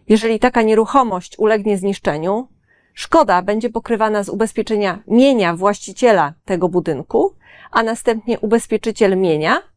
Jeżeli 0.09 0.39
taka 0.39 0.63
nieruchomość 0.63 1.39
ulegnie 1.39 1.79
zniszczeniu, 1.79 2.49
szkoda 2.95 3.43
będzie 3.43 3.71
pokrywana 3.71 4.23
z 4.23 4.29
ubezpieczenia 4.29 5.03
mienia 5.07 5.57
właściciela 5.57 6.35
tego 6.45 6.69
budynku, 6.69 7.35
a 7.71 7.83
następnie 7.83 8.41
ubezpieczyciel 8.41 9.17
mienia 9.17 9.74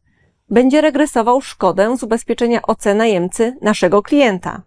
będzie 0.50 0.80
regresował 0.80 1.40
szkodę 1.40 1.96
z 1.96 2.02
ubezpieczenia 2.02 2.62
OC 2.62 2.84
najemcy 2.84 3.56
naszego 3.62 4.02
klienta. 4.02 4.62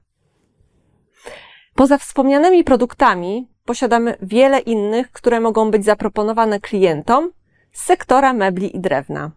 Poza 1.76 1.98
wspomnianymi 1.98 2.63
produktami 2.63 3.50
posiadamy 3.65 4.17
wiele 4.22 4.60
innych, 4.60 5.12
które 5.12 5.39
mogą 5.39 5.72
być 5.72 5.86
zaproponowane 5.86 6.60
klientom 6.60 7.32
z 7.72 7.84
sektora 7.84 8.34
mebli 8.34 8.76
i 8.76 8.80
drewna. 8.80 9.32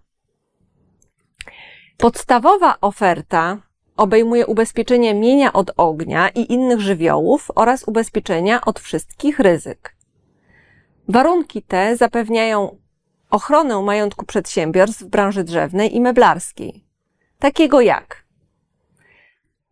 Podstawowa 1.96 2.74
oferta 2.80 3.58
obejmuje 3.96 4.46
ubezpieczenie 4.46 5.14
mienia 5.14 5.52
od 5.52 5.70
ognia 5.76 6.28
i 6.28 6.52
innych 6.52 6.80
żywiołów 6.80 7.50
oraz 7.54 7.88
ubezpieczenia 7.88 8.60
od 8.60 8.80
wszystkich 8.80 9.38
ryzyk. 9.38 9.96
Warunki 11.08 11.62
te 11.62 11.96
zapewniają 11.96 12.76
ochronę 13.34 13.82
majątku 13.82 14.26
przedsiębiorstw 14.26 15.02
w 15.02 15.08
branży 15.08 15.44
drzewnej 15.44 15.96
i 15.96 16.00
meblarskiej, 16.00 16.84
takiego 17.38 17.80
jak 17.80 18.24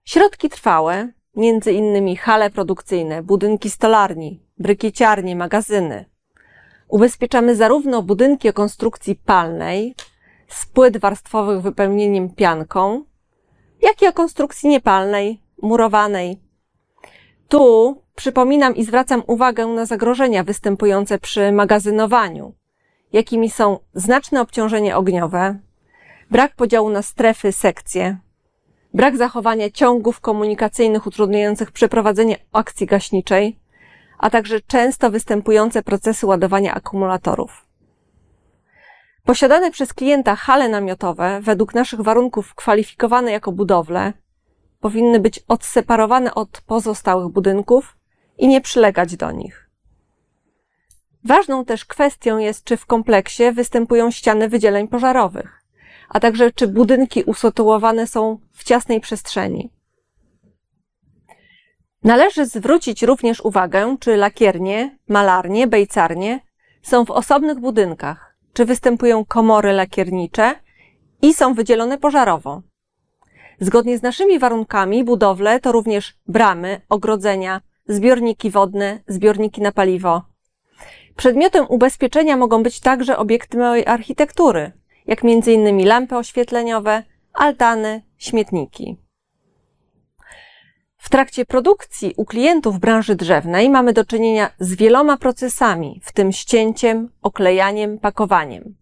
środki 0.04 0.48
trwałe, 0.48 1.08
między 1.36 1.72
innymi 1.72 2.16
hale 2.16 2.50
produkcyjne, 2.50 3.22
budynki 3.22 3.70
stolarni, 3.70 4.42
brykieciarnie, 4.58 5.36
magazyny. 5.36 6.04
Ubezpieczamy 6.88 7.56
zarówno 7.56 8.02
budynki 8.02 8.48
o 8.48 8.52
konstrukcji 8.52 9.14
palnej, 9.14 9.94
z 10.48 10.66
płyt 10.66 10.96
warstwowych 10.96 11.62
wypełnieniem 11.62 12.34
pianką, 12.34 13.04
jak 13.82 14.02
i 14.02 14.06
o 14.06 14.12
konstrukcji 14.12 14.68
niepalnej, 14.70 15.42
murowanej. 15.62 16.40
Tu 17.48 17.96
przypominam 18.14 18.76
i 18.76 18.84
zwracam 18.84 19.22
uwagę 19.26 19.66
na 19.66 19.86
zagrożenia 19.86 20.44
występujące 20.44 21.18
przy 21.18 21.52
magazynowaniu, 21.52 22.54
jakimi 23.12 23.50
są 23.50 23.78
znaczne 23.94 24.40
obciążenie 24.40 24.96
ogniowe, 24.96 25.58
brak 26.30 26.54
podziału 26.54 26.90
na 26.90 27.02
strefy, 27.02 27.52
sekcje, 27.52 28.18
brak 28.94 29.16
zachowania 29.16 29.70
ciągów 29.70 30.20
komunikacyjnych 30.20 31.06
utrudniających 31.06 31.70
przeprowadzenie 31.70 32.36
akcji 32.52 32.86
gaśniczej, 32.86 33.58
a 34.18 34.30
także 34.30 34.60
często 34.60 35.10
występujące 35.10 35.82
procesy 35.82 36.26
ładowania 36.26 36.74
akumulatorów. 36.74 37.66
Posiadane 39.24 39.70
przez 39.70 39.94
klienta 39.94 40.36
hale 40.36 40.68
namiotowe, 40.68 41.40
według 41.42 41.74
naszych 41.74 42.00
warunków 42.00 42.54
kwalifikowane 42.54 43.32
jako 43.32 43.52
budowle, 43.52 44.12
powinny 44.80 45.20
być 45.20 45.40
odseparowane 45.48 46.34
od 46.34 46.60
pozostałych 46.66 47.28
budynków 47.28 47.96
i 48.38 48.48
nie 48.48 48.60
przylegać 48.60 49.16
do 49.16 49.30
nich. 49.30 49.71
Ważną 51.24 51.64
też 51.64 51.84
kwestią 51.84 52.38
jest, 52.38 52.64
czy 52.64 52.76
w 52.76 52.86
kompleksie 52.86 53.52
występują 53.52 54.10
ściany 54.10 54.48
wydzieleń 54.48 54.88
pożarowych, 54.88 55.62
a 56.08 56.20
także 56.20 56.50
czy 56.50 56.68
budynki 56.68 57.24
usytuowane 57.24 58.06
są 58.06 58.38
w 58.52 58.64
ciasnej 58.64 59.00
przestrzeni. 59.00 59.70
Należy 62.04 62.46
zwrócić 62.46 63.02
również 63.02 63.40
uwagę, 63.40 63.96
czy 64.00 64.16
lakiernie, 64.16 64.98
malarnie, 65.08 65.66
bejcarnie 65.66 66.40
są 66.82 67.04
w 67.04 67.10
osobnych 67.10 67.60
budynkach, 67.60 68.36
czy 68.52 68.64
występują 68.64 69.24
komory 69.24 69.72
lakiernicze 69.72 70.54
i 71.22 71.34
są 71.34 71.54
wydzielone 71.54 71.98
pożarowo. 71.98 72.62
Zgodnie 73.60 73.98
z 73.98 74.02
naszymi 74.02 74.38
warunkami 74.38 75.04
budowle 75.04 75.60
to 75.60 75.72
również 75.72 76.14
bramy, 76.28 76.80
ogrodzenia, 76.88 77.60
zbiorniki 77.88 78.50
wodne, 78.50 79.00
zbiorniki 79.08 79.62
na 79.62 79.72
paliwo. 79.72 80.31
Przedmiotem 81.16 81.66
ubezpieczenia 81.68 82.36
mogą 82.36 82.62
być 82.62 82.80
także 82.80 83.16
obiekty 83.16 83.58
małej 83.58 83.86
architektury, 83.86 84.72
jak 85.06 85.24
m.in. 85.24 85.86
lampy 85.86 86.16
oświetleniowe, 86.16 87.02
altany, 87.32 88.02
śmietniki. 88.18 88.96
W 90.96 91.10
trakcie 91.10 91.44
produkcji 91.44 92.14
u 92.16 92.24
klientów 92.24 92.78
branży 92.78 93.14
drzewnej 93.14 93.70
mamy 93.70 93.92
do 93.92 94.04
czynienia 94.04 94.50
z 94.58 94.74
wieloma 94.74 95.16
procesami, 95.16 96.00
w 96.04 96.12
tym 96.12 96.32
ścięciem, 96.32 97.12
oklejaniem, 97.22 97.98
pakowaniem. 97.98 98.76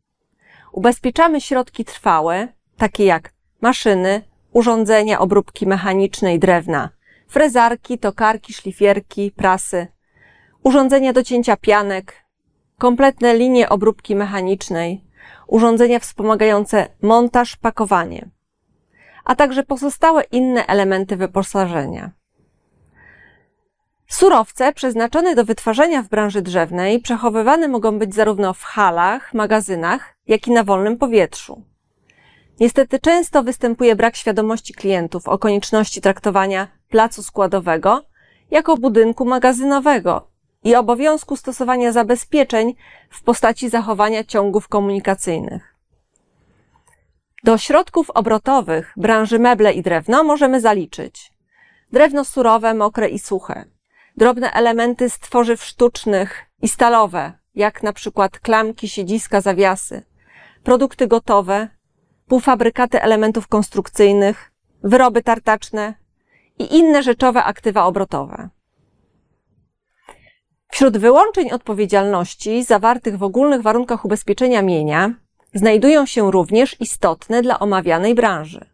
Ubezpieczamy 0.72 1.40
środki 1.40 1.84
trwałe, 1.84 2.48
takie 2.76 3.04
jak 3.04 3.32
maszyny, 3.60 4.22
urządzenia 4.52 5.18
obróbki 5.18 5.66
mechanicznej 5.66 6.38
drewna, 6.38 6.90
frezarki, 7.28 7.98
tokarki, 7.98 8.52
szlifierki, 8.52 9.30
prasy, 9.30 9.86
urządzenia 10.62 11.12
do 11.12 11.22
cięcia 11.22 11.56
pianek, 11.56 12.14
kompletne 12.78 13.36
linie 13.36 13.68
obróbki 13.68 14.16
mechanicznej, 14.16 15.04
urządzenia 15.46 15.98
wspomagające 15.98 16.88
montaż, 17.02 17.56
pakowanie, 17.56 18.30
a 19.24 19.34
także 19.34 19.62
pozostałe 19.62 20.22
inne 20.22 20.66
elementy 20.66 21.16
wyposażenia. 21.16 22.10
Surowce 24.06 24.72
przeznaczone 24.72 25.34
do 25.34 25.44
wytwarzania 25.44 26.02
w 26.02 26.08
branży 26.08 26.42
drzewnej 26.42 27.00
przechowywane 27.00 27.68
mogą 27.68 27.98
być 27.98 28.14
zarówno 28.14 28.54
w 28.54 28.62
halach, 28.62 29.34
magazynach, 29.34 30.16
jak 30.26 30.46
i 30.46 30.50
na 30.50 30.64
wolnym 30.64 30.98
powietrzu. 30.98 31.64
Niestety 32.60 32.98
często 32.98 33.42
występuje 33.42 33.96
brak 33.96 34.16
świadomości 34.16 34.74
klientów 34.74 35.28
o 35.28 35.38
konieczności 35.38 36.00
traktowania 36.00 36.68
placu 36.88 37.22
składowego 37.22 38.02
jako 38.50 38.76
budynku 38.76 39.24
magazynowego 39.24 40.29
i 40.64 40.74
obowiązku 40.74 41.36
stosowania 41.36 41.92
zabezpieczeń 41.92 42.74
w 43.10 43.22
postaci 43.22 43.68
zachowania 43.68 44.24
ciągów 44.24 44.68
komunikacyjnych. 44.68 45.74
Do 47.44 47.58
środków 47.58 48.10
obrotowych 48.10 48.92
branży 48.96 49.38
meble 49.38 49.72
i 49.72 49.82
drewno 49.82 50.24
możemy 50.24 50.60
zaliczyć 50.60 51.32
drewno 51.92 52.24
surowe, 52.24 52.74
mokre 52.74 53.08
i 53.08 53.18
suche, 53.18 53.64
drobne 54.16 54.52
elementy 54.52 55.10
z 55.10 55.18
tworzyw 55.18 55.64
sztucznych 55.64 56.46
i 56.62 56.68
stalowe, 56.68 57.32
jak 57.54 57.82
na 57.82 57.92
przykład 57.92 58.38
klamki, 58.38 58.88
siedziska, 58.88 59.40
zawiasy, 59.40 60.02
produkty 60.64 61.06
gotowe, 61.06 61.68
półfabrykaty 62.28 63.02
elementów 63.02 63.48
konstrukcyjnych, 63.48 64.52
wyroby 64.82 65.22
tartaczne 65.22 65.94
i 66.58 66.76
inne 66.76 67.02
rzeczowe 67.02 67.44
aktywa 67.44 67.84
obrotowe. 67.84 68.48
Wśród 70.70 70.98
wyłączeń 70.98 71.50
odpowiedzialności 71.50 72.64
zawartych 72.64 73.18
w 73.18 73.22
ogólnych 73.22 73.62
warunkach 73.62 74.04
ubezpieczenia 74.04 74.62
mienia 74.62 75.14
znajdują 75.54 76.06
się 76.06 76.30
również 76.30 76.80
istotne 76.80 77.42
dla 77.42 77.58
omawianej 77.58 78.14
branży. 78.14 78.66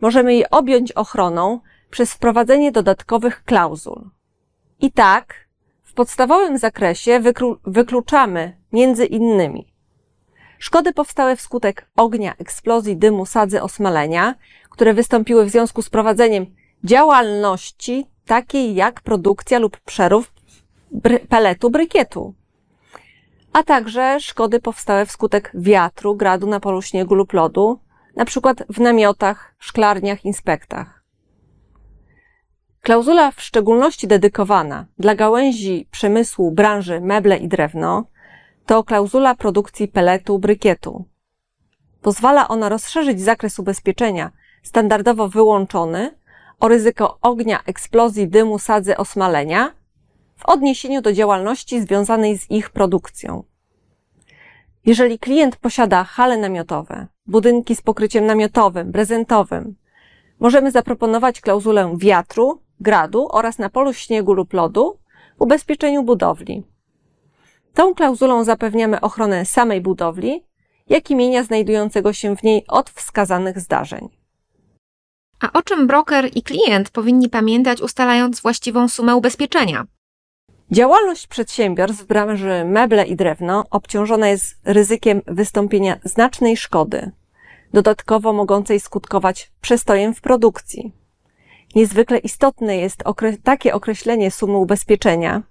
Możemy 0.00 0.34
je 0.34 0.50
objąć 0.50 0.92
ochroną 0.92 1.60
przez 1.90 2.12
wprowadzenie 2.12 2.72
dodatkowych 2.72 3.44
klauzul. 3.44 4.10
I 4.80 4.92
tak, 4.92 5.34
w 5.82 5.94
podstawowym 5.94 6.58
zakresie 6.58 7.20
wykluczamy 7.66 8.56
między 8.72 9.06
innymi 9.06 9.72
szkody 10.62 10.92
powstałe 10.92 11.36
wskutek 11.36 11.86
ognia, 11.96 12.34
eksplozji, 12.38 12.96
dymu, 12.96 13.26
sadzy, 13.26 13.62
osmalenia, 13.62 14.34
które 14.70 14.94
wystąpiły 14.94 15.44
w 15.44 15.50
związku 15.50 15.82
z 15.82 15.90
prowadzeniem 15.90 16.46
działalności 16.84 18.06
takiej 18.26 18.74
jak 18.74 19.00
produkcja 19.00 19.58
lub 19.58 19.80
przerób 19.80 20.26
bry 20.92 21.18
peletu 21.18 21.70
brykietu, 21.70 22.34
a 23.52 23.62
także 23.62 24.20
szkody 24.20 24.60
powstałe 24.60 25.06
wskutek 25.06 25.50
wiatru, 25.54 26.16
gradu 26.16 26.46
na 26.46 26.60
polu 26.60 26.82
śniegu 26.82 27.14
lub 27.14 27.32
lodu, 27.32 27.80
na 28.16 28.24
przykład 28.24 28.62
w 28.68 28.80
namiotach, 28.80 29.54
szklarniach, 29.58 30.24
inspektach. 30.24 31.02
Klauzula 32.80 33.30
w 33.30 33.42
szczególności 33.42 34.06
dedykowana 34.06 34.86
dla 34.98 35.14
gałęzi 35.14 35.88
przemysłu 35.90 36.52
branży 36.52 37.00
meble 37.00 37.36
i 37.36 37.48
drewno 37.48 38.04
to 38.66 38.84
klauzula 38.84 39.34
produkcji 39.34 39.88
peletu 39.88 40.38
brykietu. 40.38 41.04
Pozwala 42.02 42.48
ona 42.48 42.68
rozszerzyć 42.68 43.20
zakres 43.20 43.58
ubezpieczenia 43.58 44.30
standardowo 44.62 45.28
wyłączony 45.28 46.18
o 46.60 46.68
ryzyko 46.68 47.18
ognia, 47.22 47.60
eksplozji, 47.66 48.28
dymu, 48.28 48.58
sadzy, 48.58 48.96
osmalenia 48.96 49.72
w 50.42 50.46
odniesieniu 50.46 51.02
do 51.02 51.12
działalności 51.12 51.80
związanej 51.80 52.38
z 52.38 52.50
ich 52.50 52.70
produkcją. 52.70 53.44
Jeżeli 54.86 55.18
klient 55.18 55.56
posiada 55.56 56.04
hale 56.04 56.38
namiotowe, 56.38 57.06
budynki 57.26 57.76
z 57.76 57.82
pokryciem 57.82 58.26
namiotowym, 58.26 58.92
prezentowym, 58.92 59.76
możemy 60.40 60.70
zaproponować 60.70 61.40
klauzulę 61.40 61.94
wiatru, 61.96 62.60
gradu 62.80 63.28
oraz 63.30 63.58
na 63.58 63.70
polu 63.70 63.92
śniegu 63.92 64.32
lub 64.32 64.52
lodu 64.52 64.98
ubezpieczeniu 65.38 66.02
budowli. 66.02 66.62
Tą 67.74 67.94
klauzulą 67.94 68.44
zapewniamy 68.44 69.00
ochronę 69.00 69.44
samej 69.44 69.80
budowli, 69.80 70.44
jak 70.88 71.10
i 71.10 71.16
mienia 71.16 71.42
znajdującego 71.42 72.12
się 72.12 72.36
w 72.36 72.42
niej 72.42 72.64
od 72.68 72.90
wskazanych 72.90 73.60
zdarzeń. 73.60 74.08
A 75.40 75.52
o 75.52 75.62
czym 75.62 75.86
broker 75.86 76.30
i 76.34 76.42
klient 76.42 76.90
powinni 76.90 77.28
pamiętać, 77.28 77.80
ustalając 77.80 78.40
właściwą 78.40 78.88
sumę 78.88 79.16
ubezpieczenia? 79.16 79.86
Działalność 80.72 81.26
przedsiębiorstw 81.26 82.02
w 82.02 82.06
branży 82.06 82.64
meble 82.64 83.06
i 83.06 83.16
drewno 83.16 83.64
obciążona 83.70 84.28
jest 84.28 84.60
ryzykiem 84.64 85.22
wystąpienia 85.26 85.98
znacznej 86.04 86.56
szkody, 86.56 87.10
dodatkowo 87.72 88.32
mogącej 88.32 88.80
skutkować 88.80 89.52
przestojem 89.60 90.14
w 90.14 90.20
produkcji. 90.20 90.92
Niezwykle 91.74 92.18
istotne 92.18 92.76
jest 92.76 93.02
okre 93.02 93.36
takie 93.36 93.74
określenie 93.74 94.30
sumy 94.30 94.56
ubezpieczenia, 94.56 95.42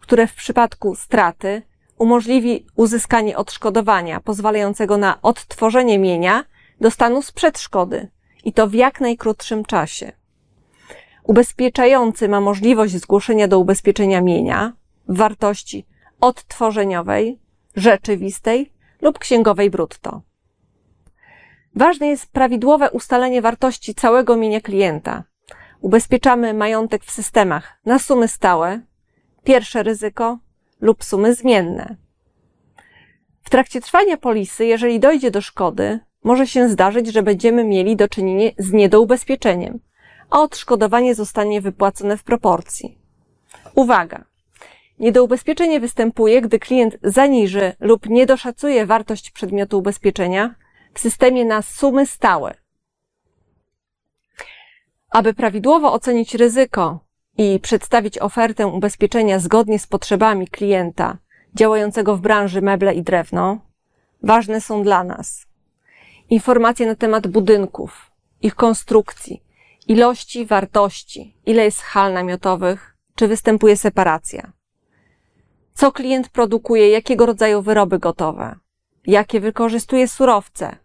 które 0.00 0.26
w 0.26 0.34
przypadku 0.34 0.94
straty 0.94 1.62
umożliwi 1.98 2.66
uzyskanie 2.76 3.36
odszkodowania 3.36 4.20
pozwalającego 4.20 4.96
na 4.96 5.22
odtworzenie 5.22 5.98
mienia 5.98 6.44
do 6.80 6.90
stanu 6.90 7.22
sprzed 7.22 7.58
szkody 7.58 8.08
i 8.44 8.52
to 8.52 8.66
w 8.66 8.74
jak 8.74 9.00
najkrótszym 9.00 9.64
czasie. 9.64 10.19
Ubezpieczający 11.22 12.28
ma 12.28 12.40
możliwość 12.40 12.96
zgłoszenia 12.96 13.48
do 13.48 13.58
ubezpieczenia 13.58 14.20
mienia 14.20 14.72
wartości 15.08 15.86
odtworzeniowej, 16.20 17.38
rzeczywistej 17.76 18.72
lub 19.00 19.18
księgowej 19.18 19.70
brutto. 19.70 20.22
Ważne 21.74 22.06
jest 22.06 22.32
prawidłowe 22.32 22.90
ustalenie 22.90 23.42
wartości 23.42 23.94
całego 23.94 24.36
mienia 24.36 24.60
klienta. 24.60 25.24
Ubezpieczamy 25.80 26.54
majątek 26.54 27.04
w 27.04 27.10
systemach 27.10 27.80
na 27.84 27.98
sumy 27.98 28.28
stałe, 28.28 28.80
pierwsze 29.44 29.82
ryzyko 29.82 30.38
lub 30.80 31.04
sumy 31.04 31.34
zmienne. 31.34 31.96
W 33.42 33.50
trakcie 33.50 33.80
trwania 33.80 34.16
polisy, 34.16 34.66
jeżeli 34.66 35.00
dojdzie 35.00 35.30
do 35.30 35.40
szkody, 35.40 36.00
może 36.24 36.46
się 36.46 36.68
zdarzyć, 36.68 37.12
że 37.12 37.22
będziemy 37.22 37.64
mieli 37.64 37.96
do 37.96 38.08
czynienia 38.08 38.50
z 38.58 38.72
niedoubezpieczeniem– 38.72 39.80
a 40.30 40.40
odszkodowanie 40.40 41.14
zostanie 41.14 41.60
wypłacone 41.60 42.16
w 42.16 42.24
proporcji. 42.24 42.98
Uwaga! 43.74 44.24
Niedoubezpieczenie 44.98 45.80
występuje, 45.80 46.40
gdy 46.40 46.58
klient 46.58 46.96
zaniży 47.02 47.72
lub 47.80 48.08
niedoszacuje 48.08 48.86
wartość 48.86 49.30
przedmiotu 49.30 49.78
ubezpieczenia 49.78 50.54
w 50.94 51.00
systemie 51.00 51.44
na 51.44 51.62
sumy 51.62 52.06
stałe. 52.06 52.54
Aby 55.10 55.34
prawidłowo 55.34 55.92
ocenić 55.92 56.34
ryzyko 56.34 57.00
i 57.38 57.60
przedstawić 57.60 58.18
ofertę 58.18 58.66
ubezpieczenia 58.66 59.38
zgodnie 59.38 59.78
z 59.78 59.86
potrzebami 59.86 60.48
klienta 60.48 61.18
działającego 61.54 62.16
w 62.16 62.20
branży 62.20 62.62
meble 62.62 62.94
i 62.94 63.02
drewno, 63.02 63.58
ważne 64.22 64.60
są 64.60 64.82
dla 64.82 65.04
nas 65.04 65.46
informacje 66.30 66.86
na 66.86 66.94
temat 66.94 67.26
budynków, 67.26 68.10
ich 68.42 68.54
konstrukcji, 68.54 69.42
ilości, 69.90 70.46
wartości, 70.46 71.36
ile 71.46 71.64
jest 71.64 71.80
hal 71.80 72.12
namiotowych, 72.12 72.96
czy 73.14 73.28
występuje 73.28 73.76
separacja. 73.76 74.52
Co 75.74 75.92
klient 75.92 76.28
produkuje, 76.28 76.88
jakiego 76.88 77.26
rodzaju 77.26 77.62
wyroby 77.62 77.98
gotowe, 77.98 78.56
jakie 79.06 79.40
wykorzystuje 79.40 80.08
surowce, 80.08 80.76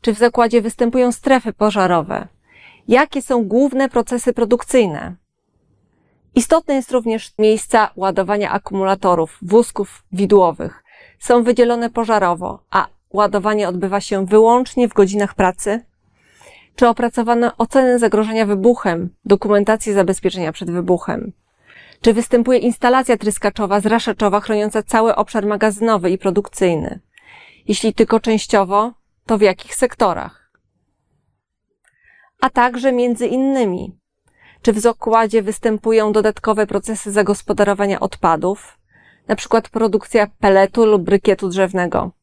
czy 0.00 0.14
w 0.14 0.18
zakładzie 0.18 0.62
występują 0.62 1.12
strefy 1.12 1.52
pożarowe, 1.52 2.28
jakie 2.88 3.22
są 3.22 3.44
główne 3.44 3.88
procesy 3.88 4.32
produkcyjne. 4.32 5.16
Istotne 6.34 6.74
jest 6.74 6.92
również 6.92 7.32
miejsca 7.38 7.90
ładowania 7.96 8.50
akumulatorów, 8.50 9.38
wózków 9.42 10.04
widłowych. 10.12 10.84
Są 11.18 11.42
wydzielone 11.42 11.90
pożarowo, 11.90 12.62
a 12.70 12.86
ładowanie 13.10 13.68
odbywa 13.68 14.00
się 14.00 14.26
wyłącznie 14.26 14.88
w 14.88 14.94
godzinach 14.94 15.34
pracy 15.34 15.87
czy 16.78 16.88
opracowano 16.88 17.52
ocenę 17.56 17.98
zagrożenia 17.98 18.46
wybuchem, 18.46 19.10
dokumentację 19.24 19.94
zabezpieczenia 19.94 20.52
przed 20.52 20.70
wybuchem? 20.70 21.32
Czy 22.00 22.12
występuje 22.12 22.58
instalacja 22.58 23.16
tryskaczowa, 23.16 23.80
zraszaczowa 23.80 24.40
chroniąca 24.40 24.82
cały 24.82 25.16
obszar 25.16 25.46
magazynowy 25.46 26.10
i 26.10 26.18
produkcyjny? 26.18 27.00
Jeśli 27.68 27.94
tylko 27.94 28.20
częściowo, 28.20 28.92
to 29.26 29.38
w 29.38 29.40
jakich 29.40 29.74
sektorach? 29.74 30.52
A 32.40 32.50
także 32.50 32.92
między 32.92 33.26
innymi, 33.26 33.98
czy 34.62 34.72
w 34.72 34.78
zakładzie 34.78 35.42
występują 35.42 36.12
dodatkowe 36.12 36.66
procesy 36.66 37.12
zagospodarowania 37.12 38.00
odpadów, 38.00 38.78
na 39.28 39.36
przykład 39.36 39.68
produkcja 39.68 40.26
peletu 40.40 40.86
lub 40.86 41.02
brykietu 41.02 41.48
drzewnego? 41.48 42.17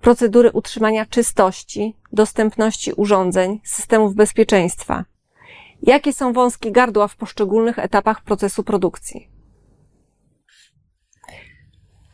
Procedury 0.00 0.50
utrzymania 0.52 1.06
czystości, 1.06 1.96
dostępności 2.12 2.92
urządzeń, 2.92 3.60
systemów 3.64 4.14
bezpieczeństwa. 4.14 5.04
Jakie 5.82 6.12
są 6.12 6.32
wąskie 6.32 6.72
gardła 6.72 7.08
w 7.08 7.16
poszczególnych 7.16 7.78
etapach 7.78 8.22
procesu 8.22 8.64
produkcji? 8.64 9.28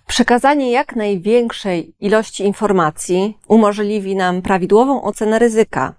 Przekazanie 0.07 0.71
jak 0.71 0.97
największej 0.97 1.95
ilości 2.01 2.45
informacji 2.45 3.39
umożliwi 3.49 4.17
nam 4.17 4.43
prawidłową 4.43 5.03
ocenę 5.03 5.39
ryzyka. 5.39 5.95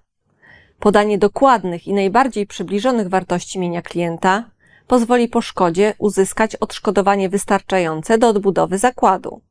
Podanie 0.79 1.17
dokładnych 1.17 1.87
i 1.87 1.93
najbardziej 1.93 2.47
przybliżonych 2.47 3.09
wartości 3.09 3.59
mienia 3.59 3.81
klienta 3.81 4.51
pozwoli 4.87 5.27
po 5.27 5.41
szkodzie 5.41 5.93
uzyskać 5.97 6.55
odszkodowanie 6.55 7.29
wystarczające 7.29 8.17
do 8.17 8.27
odbudowy 8.27 8.77
zakładu. 8.77 9.41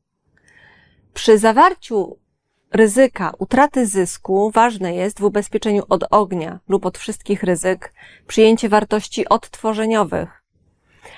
Przy 1.13 1.37
zawarciu 1.37 2.17
ryzyka 2.75 3.33
utraty 3.37 3.85
zysku 3.85 4.51
ważne 4.51 4.95
jest 4.95 5.19
w 5.19 5.23
ubezpieczeniu 5.23 5.83
od 5.89 6.03
ognia 6.11 6.59
lub 6.67 6.85
od 6.85 6.97
wszystkich 6.97 7.43
ryzyk 7.43 7.93
przyjęcie 8.27 8.69
wartości 8.69 9.29
odtworzeniowych, 9.29 10.43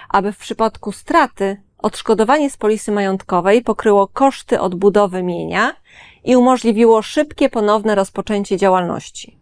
aby 0.10 0.32
w 0.32 0.38
przypadku 0.38 0.92
straty 0.92 1.62
odszkodowanie 1.78 2.50
z 2.50 2.58
polisy 2.58 2.92
majątkowej 2.92 3.62
pokryło 3.62 4.08
koszty 4.08 4.60
odbudowy 4.60 5.24
mienia 5.24 5.76
i 6.24 6.36
umożliwiło 6.36 7.02
szybkie 7.02 7.50
ponowne 7.50 7.96
rozpoczęcie 7.96 8.58
działalności. 8.58 9.38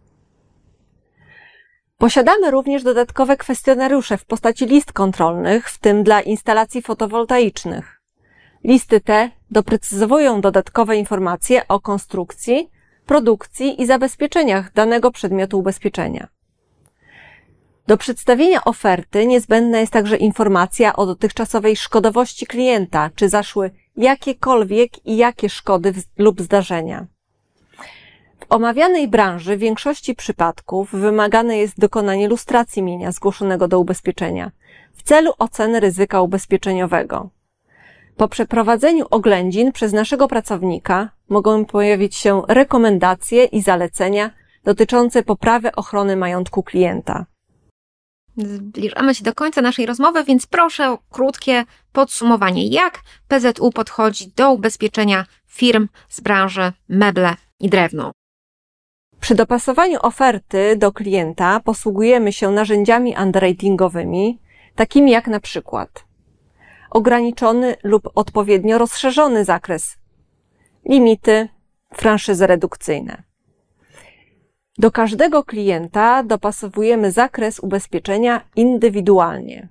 Posiadamy 1.98 2.50
również 2.50 2.82
dodatkowe 2.82 3.36
kwestionariusze 3.36 4.18
w 4.18 4.24
postaci 4.24 4.66
list 4.66 4.92
kontrolnych, 4.92 5.70
w 5.70 5.78
tym 5.78 6.02
dla 6.02 6.20
instalacji 6.20 6.82
fotowoltaicznych. 6.82 7.95
Listy 8.66 9.00
te 9.00 9.30
doprecyzowują 9.50 10.40
dodatkowe 10.40 10.96
informacje 10.96 11.68
o 11.68 11.80
konstrukcji, 11.80 12.70
produkcji 13.06 13.82
i 13.82 13.86
zabezpieczeniach 13.86 14.72
danego 14.72 15.10
przedmiotu 15.10 15.58
ubezpieczenia. 15.58 16.28
Do 17.86 17.96
przedstawienia 17.96 18.64
oferty 18.64 19.26
niezbędna 19.26 19.80
jest 19.80 19.92
także 19.92 20.16
informacja 20.16 20.96
o 20.96 21.06
dotychczasowej 21.06 21.76
szkodowości 21.76 22.46
klienta, 22.46 23.10
czy 23.14 23.28
zaszły 23.28 23.70
jakiekolwiek 23.96 25.06
i 25.06 25.16
jakie 25.16 25.48
szkody 25.48 25.94
lub 26.18 26.40
zdarzenia. 26.40 27.06
W 28.40 28.46
omawianej 28.48 29.08
branży 29.08 29.56
w 29.56 29.60
większości 29.60 30.14
przypadków 30.14 30.92
wymagane 30.92 31.58
jest 31.58 31.80
dokonanie 31.80 32.28
lustracji 32.28 32.82
mienia 32.82 33.12
zgłoszonego 33.12 33.68
do 33.68 33.80
ubezpieczenia 33.80 34.50
w 34.94 35.02
celu 35.02 35.32
oceny 35.38 35.80
ryzyka 35.80 36.20
ubezpieczeniowego. 36.20 37.35
Po 38.16 38.28
przeprowadzeniu 38.28 39.06
oględzin 39.10 39.72
przez 39.72 39.92
naszego 39.92 40.28
pracownika 40.28 41.10
mogą 41.28 41.64
pojawić 41.64 42.16
się 42.16 42.42
rekomendacje 42.48 43.44
i 43.44 43.62
zalecenia 43.62 44.30
dotyczące 44.64 45.22
poprawy 45.22 45.74
ochrony 45.74 46.16
majątku 46.16 46.62
klienta. 46.62 47.26
Zbliżamy 48.36 49.14
się 49.14 49.24
do 49.24 49.34
końca 49.34 49.62
naszej 49.62 49.86
rozmowy, 49.86 50.24
więc 50.24 50.46
proszę 50.46 50.90
o 50.90 50.98
krótkie 51.10 51.64
podsumowanie, 51.92 52.68
jak 52.68 53.00
PZU 53.28 53.70
podchodzi 53.70 54.32
do 54.36 54.52
ubezpieczenia 54.52 55.26
firm 55.46 55.88
z 56.08 56.20
branży 56.20 56.72
meble 56.88 57.34
i 57.60 57.68
drewno. 57.68 58.12
Przy 59.20 59.34
dopasowaniu 59.34 59.98
oferty 60.02 60.76
do 60.76 60.92
klienta 60.92 61.60
posługujemy 61.60 62.32
się 62.32 62.50
narzędziami 62.50 63.14
underratingowymi, 63.22 64.38
takimi 64.74 65.10
jak 65.10 65.26
na 65.26 65.40
przykład 65.40 66.06
ograniczony 66.96 67.76
lub 67.82 68.10
odpowiednio 68.14 68.78
rozszerzony 68.78 69.44
zakres, 69.44 69.96
limity, 70.84 71.48
franszyzy 71.94 72.46
redukcyjne. 72.46 73.22
Do 74.78 74.90
każdego 74.90 75.44
klienta 75.44 76.22
dopasowujemy 76.22 77.12
zakres 77.12 77.60
ubezpieczenia 77.60 78.40
indywidualnie. 78.56 79.68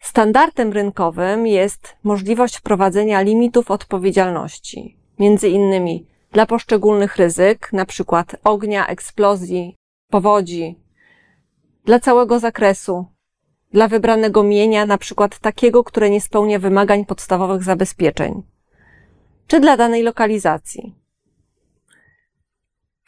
Standardem 0.00 0.72
rynkowym 0.72 1.46
jest 1.46 1.96
możliwość 2.04 2.56
wprowadzenia 2.56 3.20
limitów 3.20 3.70
odpowiedzialności, 3.70 4.98
między 5.18 5.48
innymi 5.48 6.06
dla 6.32 6.46
poszczególnych 6.46 7.16
ryzyk, 7.16 7.70
np. 7.72 8.24
ognia, 8.44 8.86
eksplozji, 8.86 9.76
powodzi, 10.10 10.78
dla 11.84 12.00
całego 12.00 12.38
zakresu, 12.38 13.06
dla 13.72 13.88
wybranego 13.88 14.42
mienia, 14.42 14.82
np. 14.82 15.28
takiego, 15.40 15.84
które 15.84 16.10
nie 16.10 16.20
spełnia 16.20 16.58
wymagań 16.58 17.04
podstawowych 17.04 17.62
zabezpieczeń, 17.62 18.42
czy 19.46 19.60
dla 19.60 19.76
danej 19.76 20.02
lokalizacji. 20.02 20.94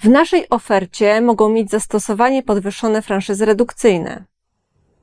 W 0.01 0.09
naszej 0.09 0.49
ofercie 0.51 1.20
mogą 1.20 1.49
mieć 1.49 1.70
zastosowanie 1.70 2.42
podwyższone 2.42 3.03
franszyzy 3.03 3.44
redukcyjne, 3.44 4.25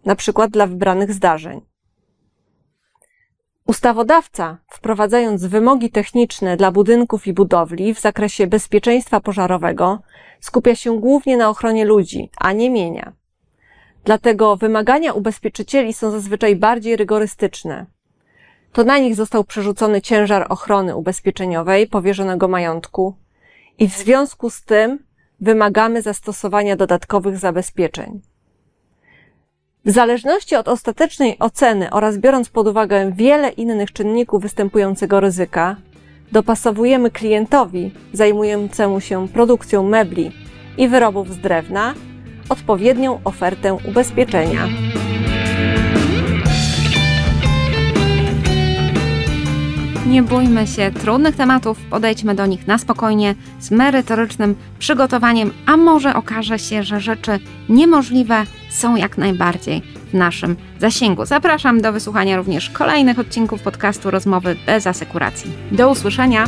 np. 0.05 0.47
dla 0.49 0.67
wybranych 0.67 1.13
zdarzeń. 1.13 1.61
Ustawodawca, 3.67 4.57
wprowadzając 4.67 5.45
wymogi 5.45 5.91
techniczne 5.91 6.57
dla 6.57 6.71
budynków 6.71 7.27
i 7.27 7.33
budowli 7.33 7.93
w 7.93 7.99
zakresie 7.99 8.47
bezpieczeństwa 8.47 9.19
pożarowego, 9.19 10.01
skupia 10.39 10.75
się 10.75 10.99
głównie 10.99 11.37
na 11.37 11.49
ochronie 11.49 11.85
ludzi, 11.85 12.29
a 12.37 12.53
nie 12.53 12.69
mienia. 12.69 13.13
Dlatego 14.07 14.57
wymagania 14.57 15.13
ubezpieczycieli 15.13 15.93
są 15.93 16.11
zazwyczaj 16.11 16.55
bardziej 16.55 16.95
rygorystyczne. 16.95 17.85
To 18.73 18.83
na 18.83 18.97
nich 18.97 19.15
został 19.15 19.43
przerzucony 19.43 20.01
ciężar 20.01 20.45
ochrony 20.49 20.95
ubezpieczeniowej 20.95 21.87
powierzonego 21.87 22.47
majątku 22.47 23.15
i 23.79 23.89
w 23.89 23.91
związku 23.91 24.49
z 24.49 24.63
tym 24.63 24.99
wymagamy 25.41 26.01
zastosowania 26.01 26.75
dodatkowych 26.75 27.37
zabezpieczeń. 27.37 28.21
W 29.85 29.91
zależności 29.91 30.55
od 30.55 30.67
ostatecznej 30.67 31.39
oceny 31.39 31.89
oraz 31.91 32.17
biorąc 32.17 32.49
pod 32.49 32.67
uwagę 32.67 33.11
wiele 33.11 33.49
innych 33.49 33.93
czynników 33.93 34.41
występującego 34.41 35.19
ryzyka, 35.19 35.75
dopasowujemy 36.31 37.11
klientowi 37.11 37.91
zajmującemu 38.13 39.01
się 39.01 39.27
produkcją 39.27 39.83
mebli 39.83 40.31
i 40.77 40.87
wyrobów 40.87 41.33
z 41.33 41.37
drewna 41.37 41.93
odpowiednią 42.49 43.19
ofertę 43.23 43.73
ubezpieczenia. 43.73 44.67
Nie 50.07 50.23
bójmy 50.23 50.67
się 50.67 50.91
trudnych 50.91 51.35
tematów, 51.35 51.77
podejdźmy 51.89 52.35
do 52.35 52.45
nich 52.45 52.67
na 52.67 52.77
spokojnie, 52.77 53.35
z 53.59 53.71
merytorycznym 53.71 54.55
przygotowaniem, 54.79 55.53
a 55.65 55.77
może 55.77 56.15
okaże 56.15 56.59
się, 56.59 56.83
że 56.83 56.99
rzeczy 56.99 57.39
niemożliwe 57.69 58.43
są 58.69 58.95
jak 58.95 59.17
najbardziej 59.17 59.81
w 59.81 60.13
naszym 60.13 60.55
zasięgu. 60.79 61.25
Zapraszam 61.25 61.81
do 61.81 61.93
wysłuchania 61.93 62.37
również 62.37 62.69
kolejnych 62.69 63.19
odcinków 63.19 63.61
podcastu 63.61 64.11
Rozmowy 64.11 64.55
bez 64.65 64.87
asekuracji. 64.87 65.51
Do 65.71 65.89
usłyszenia! 65.89 66.45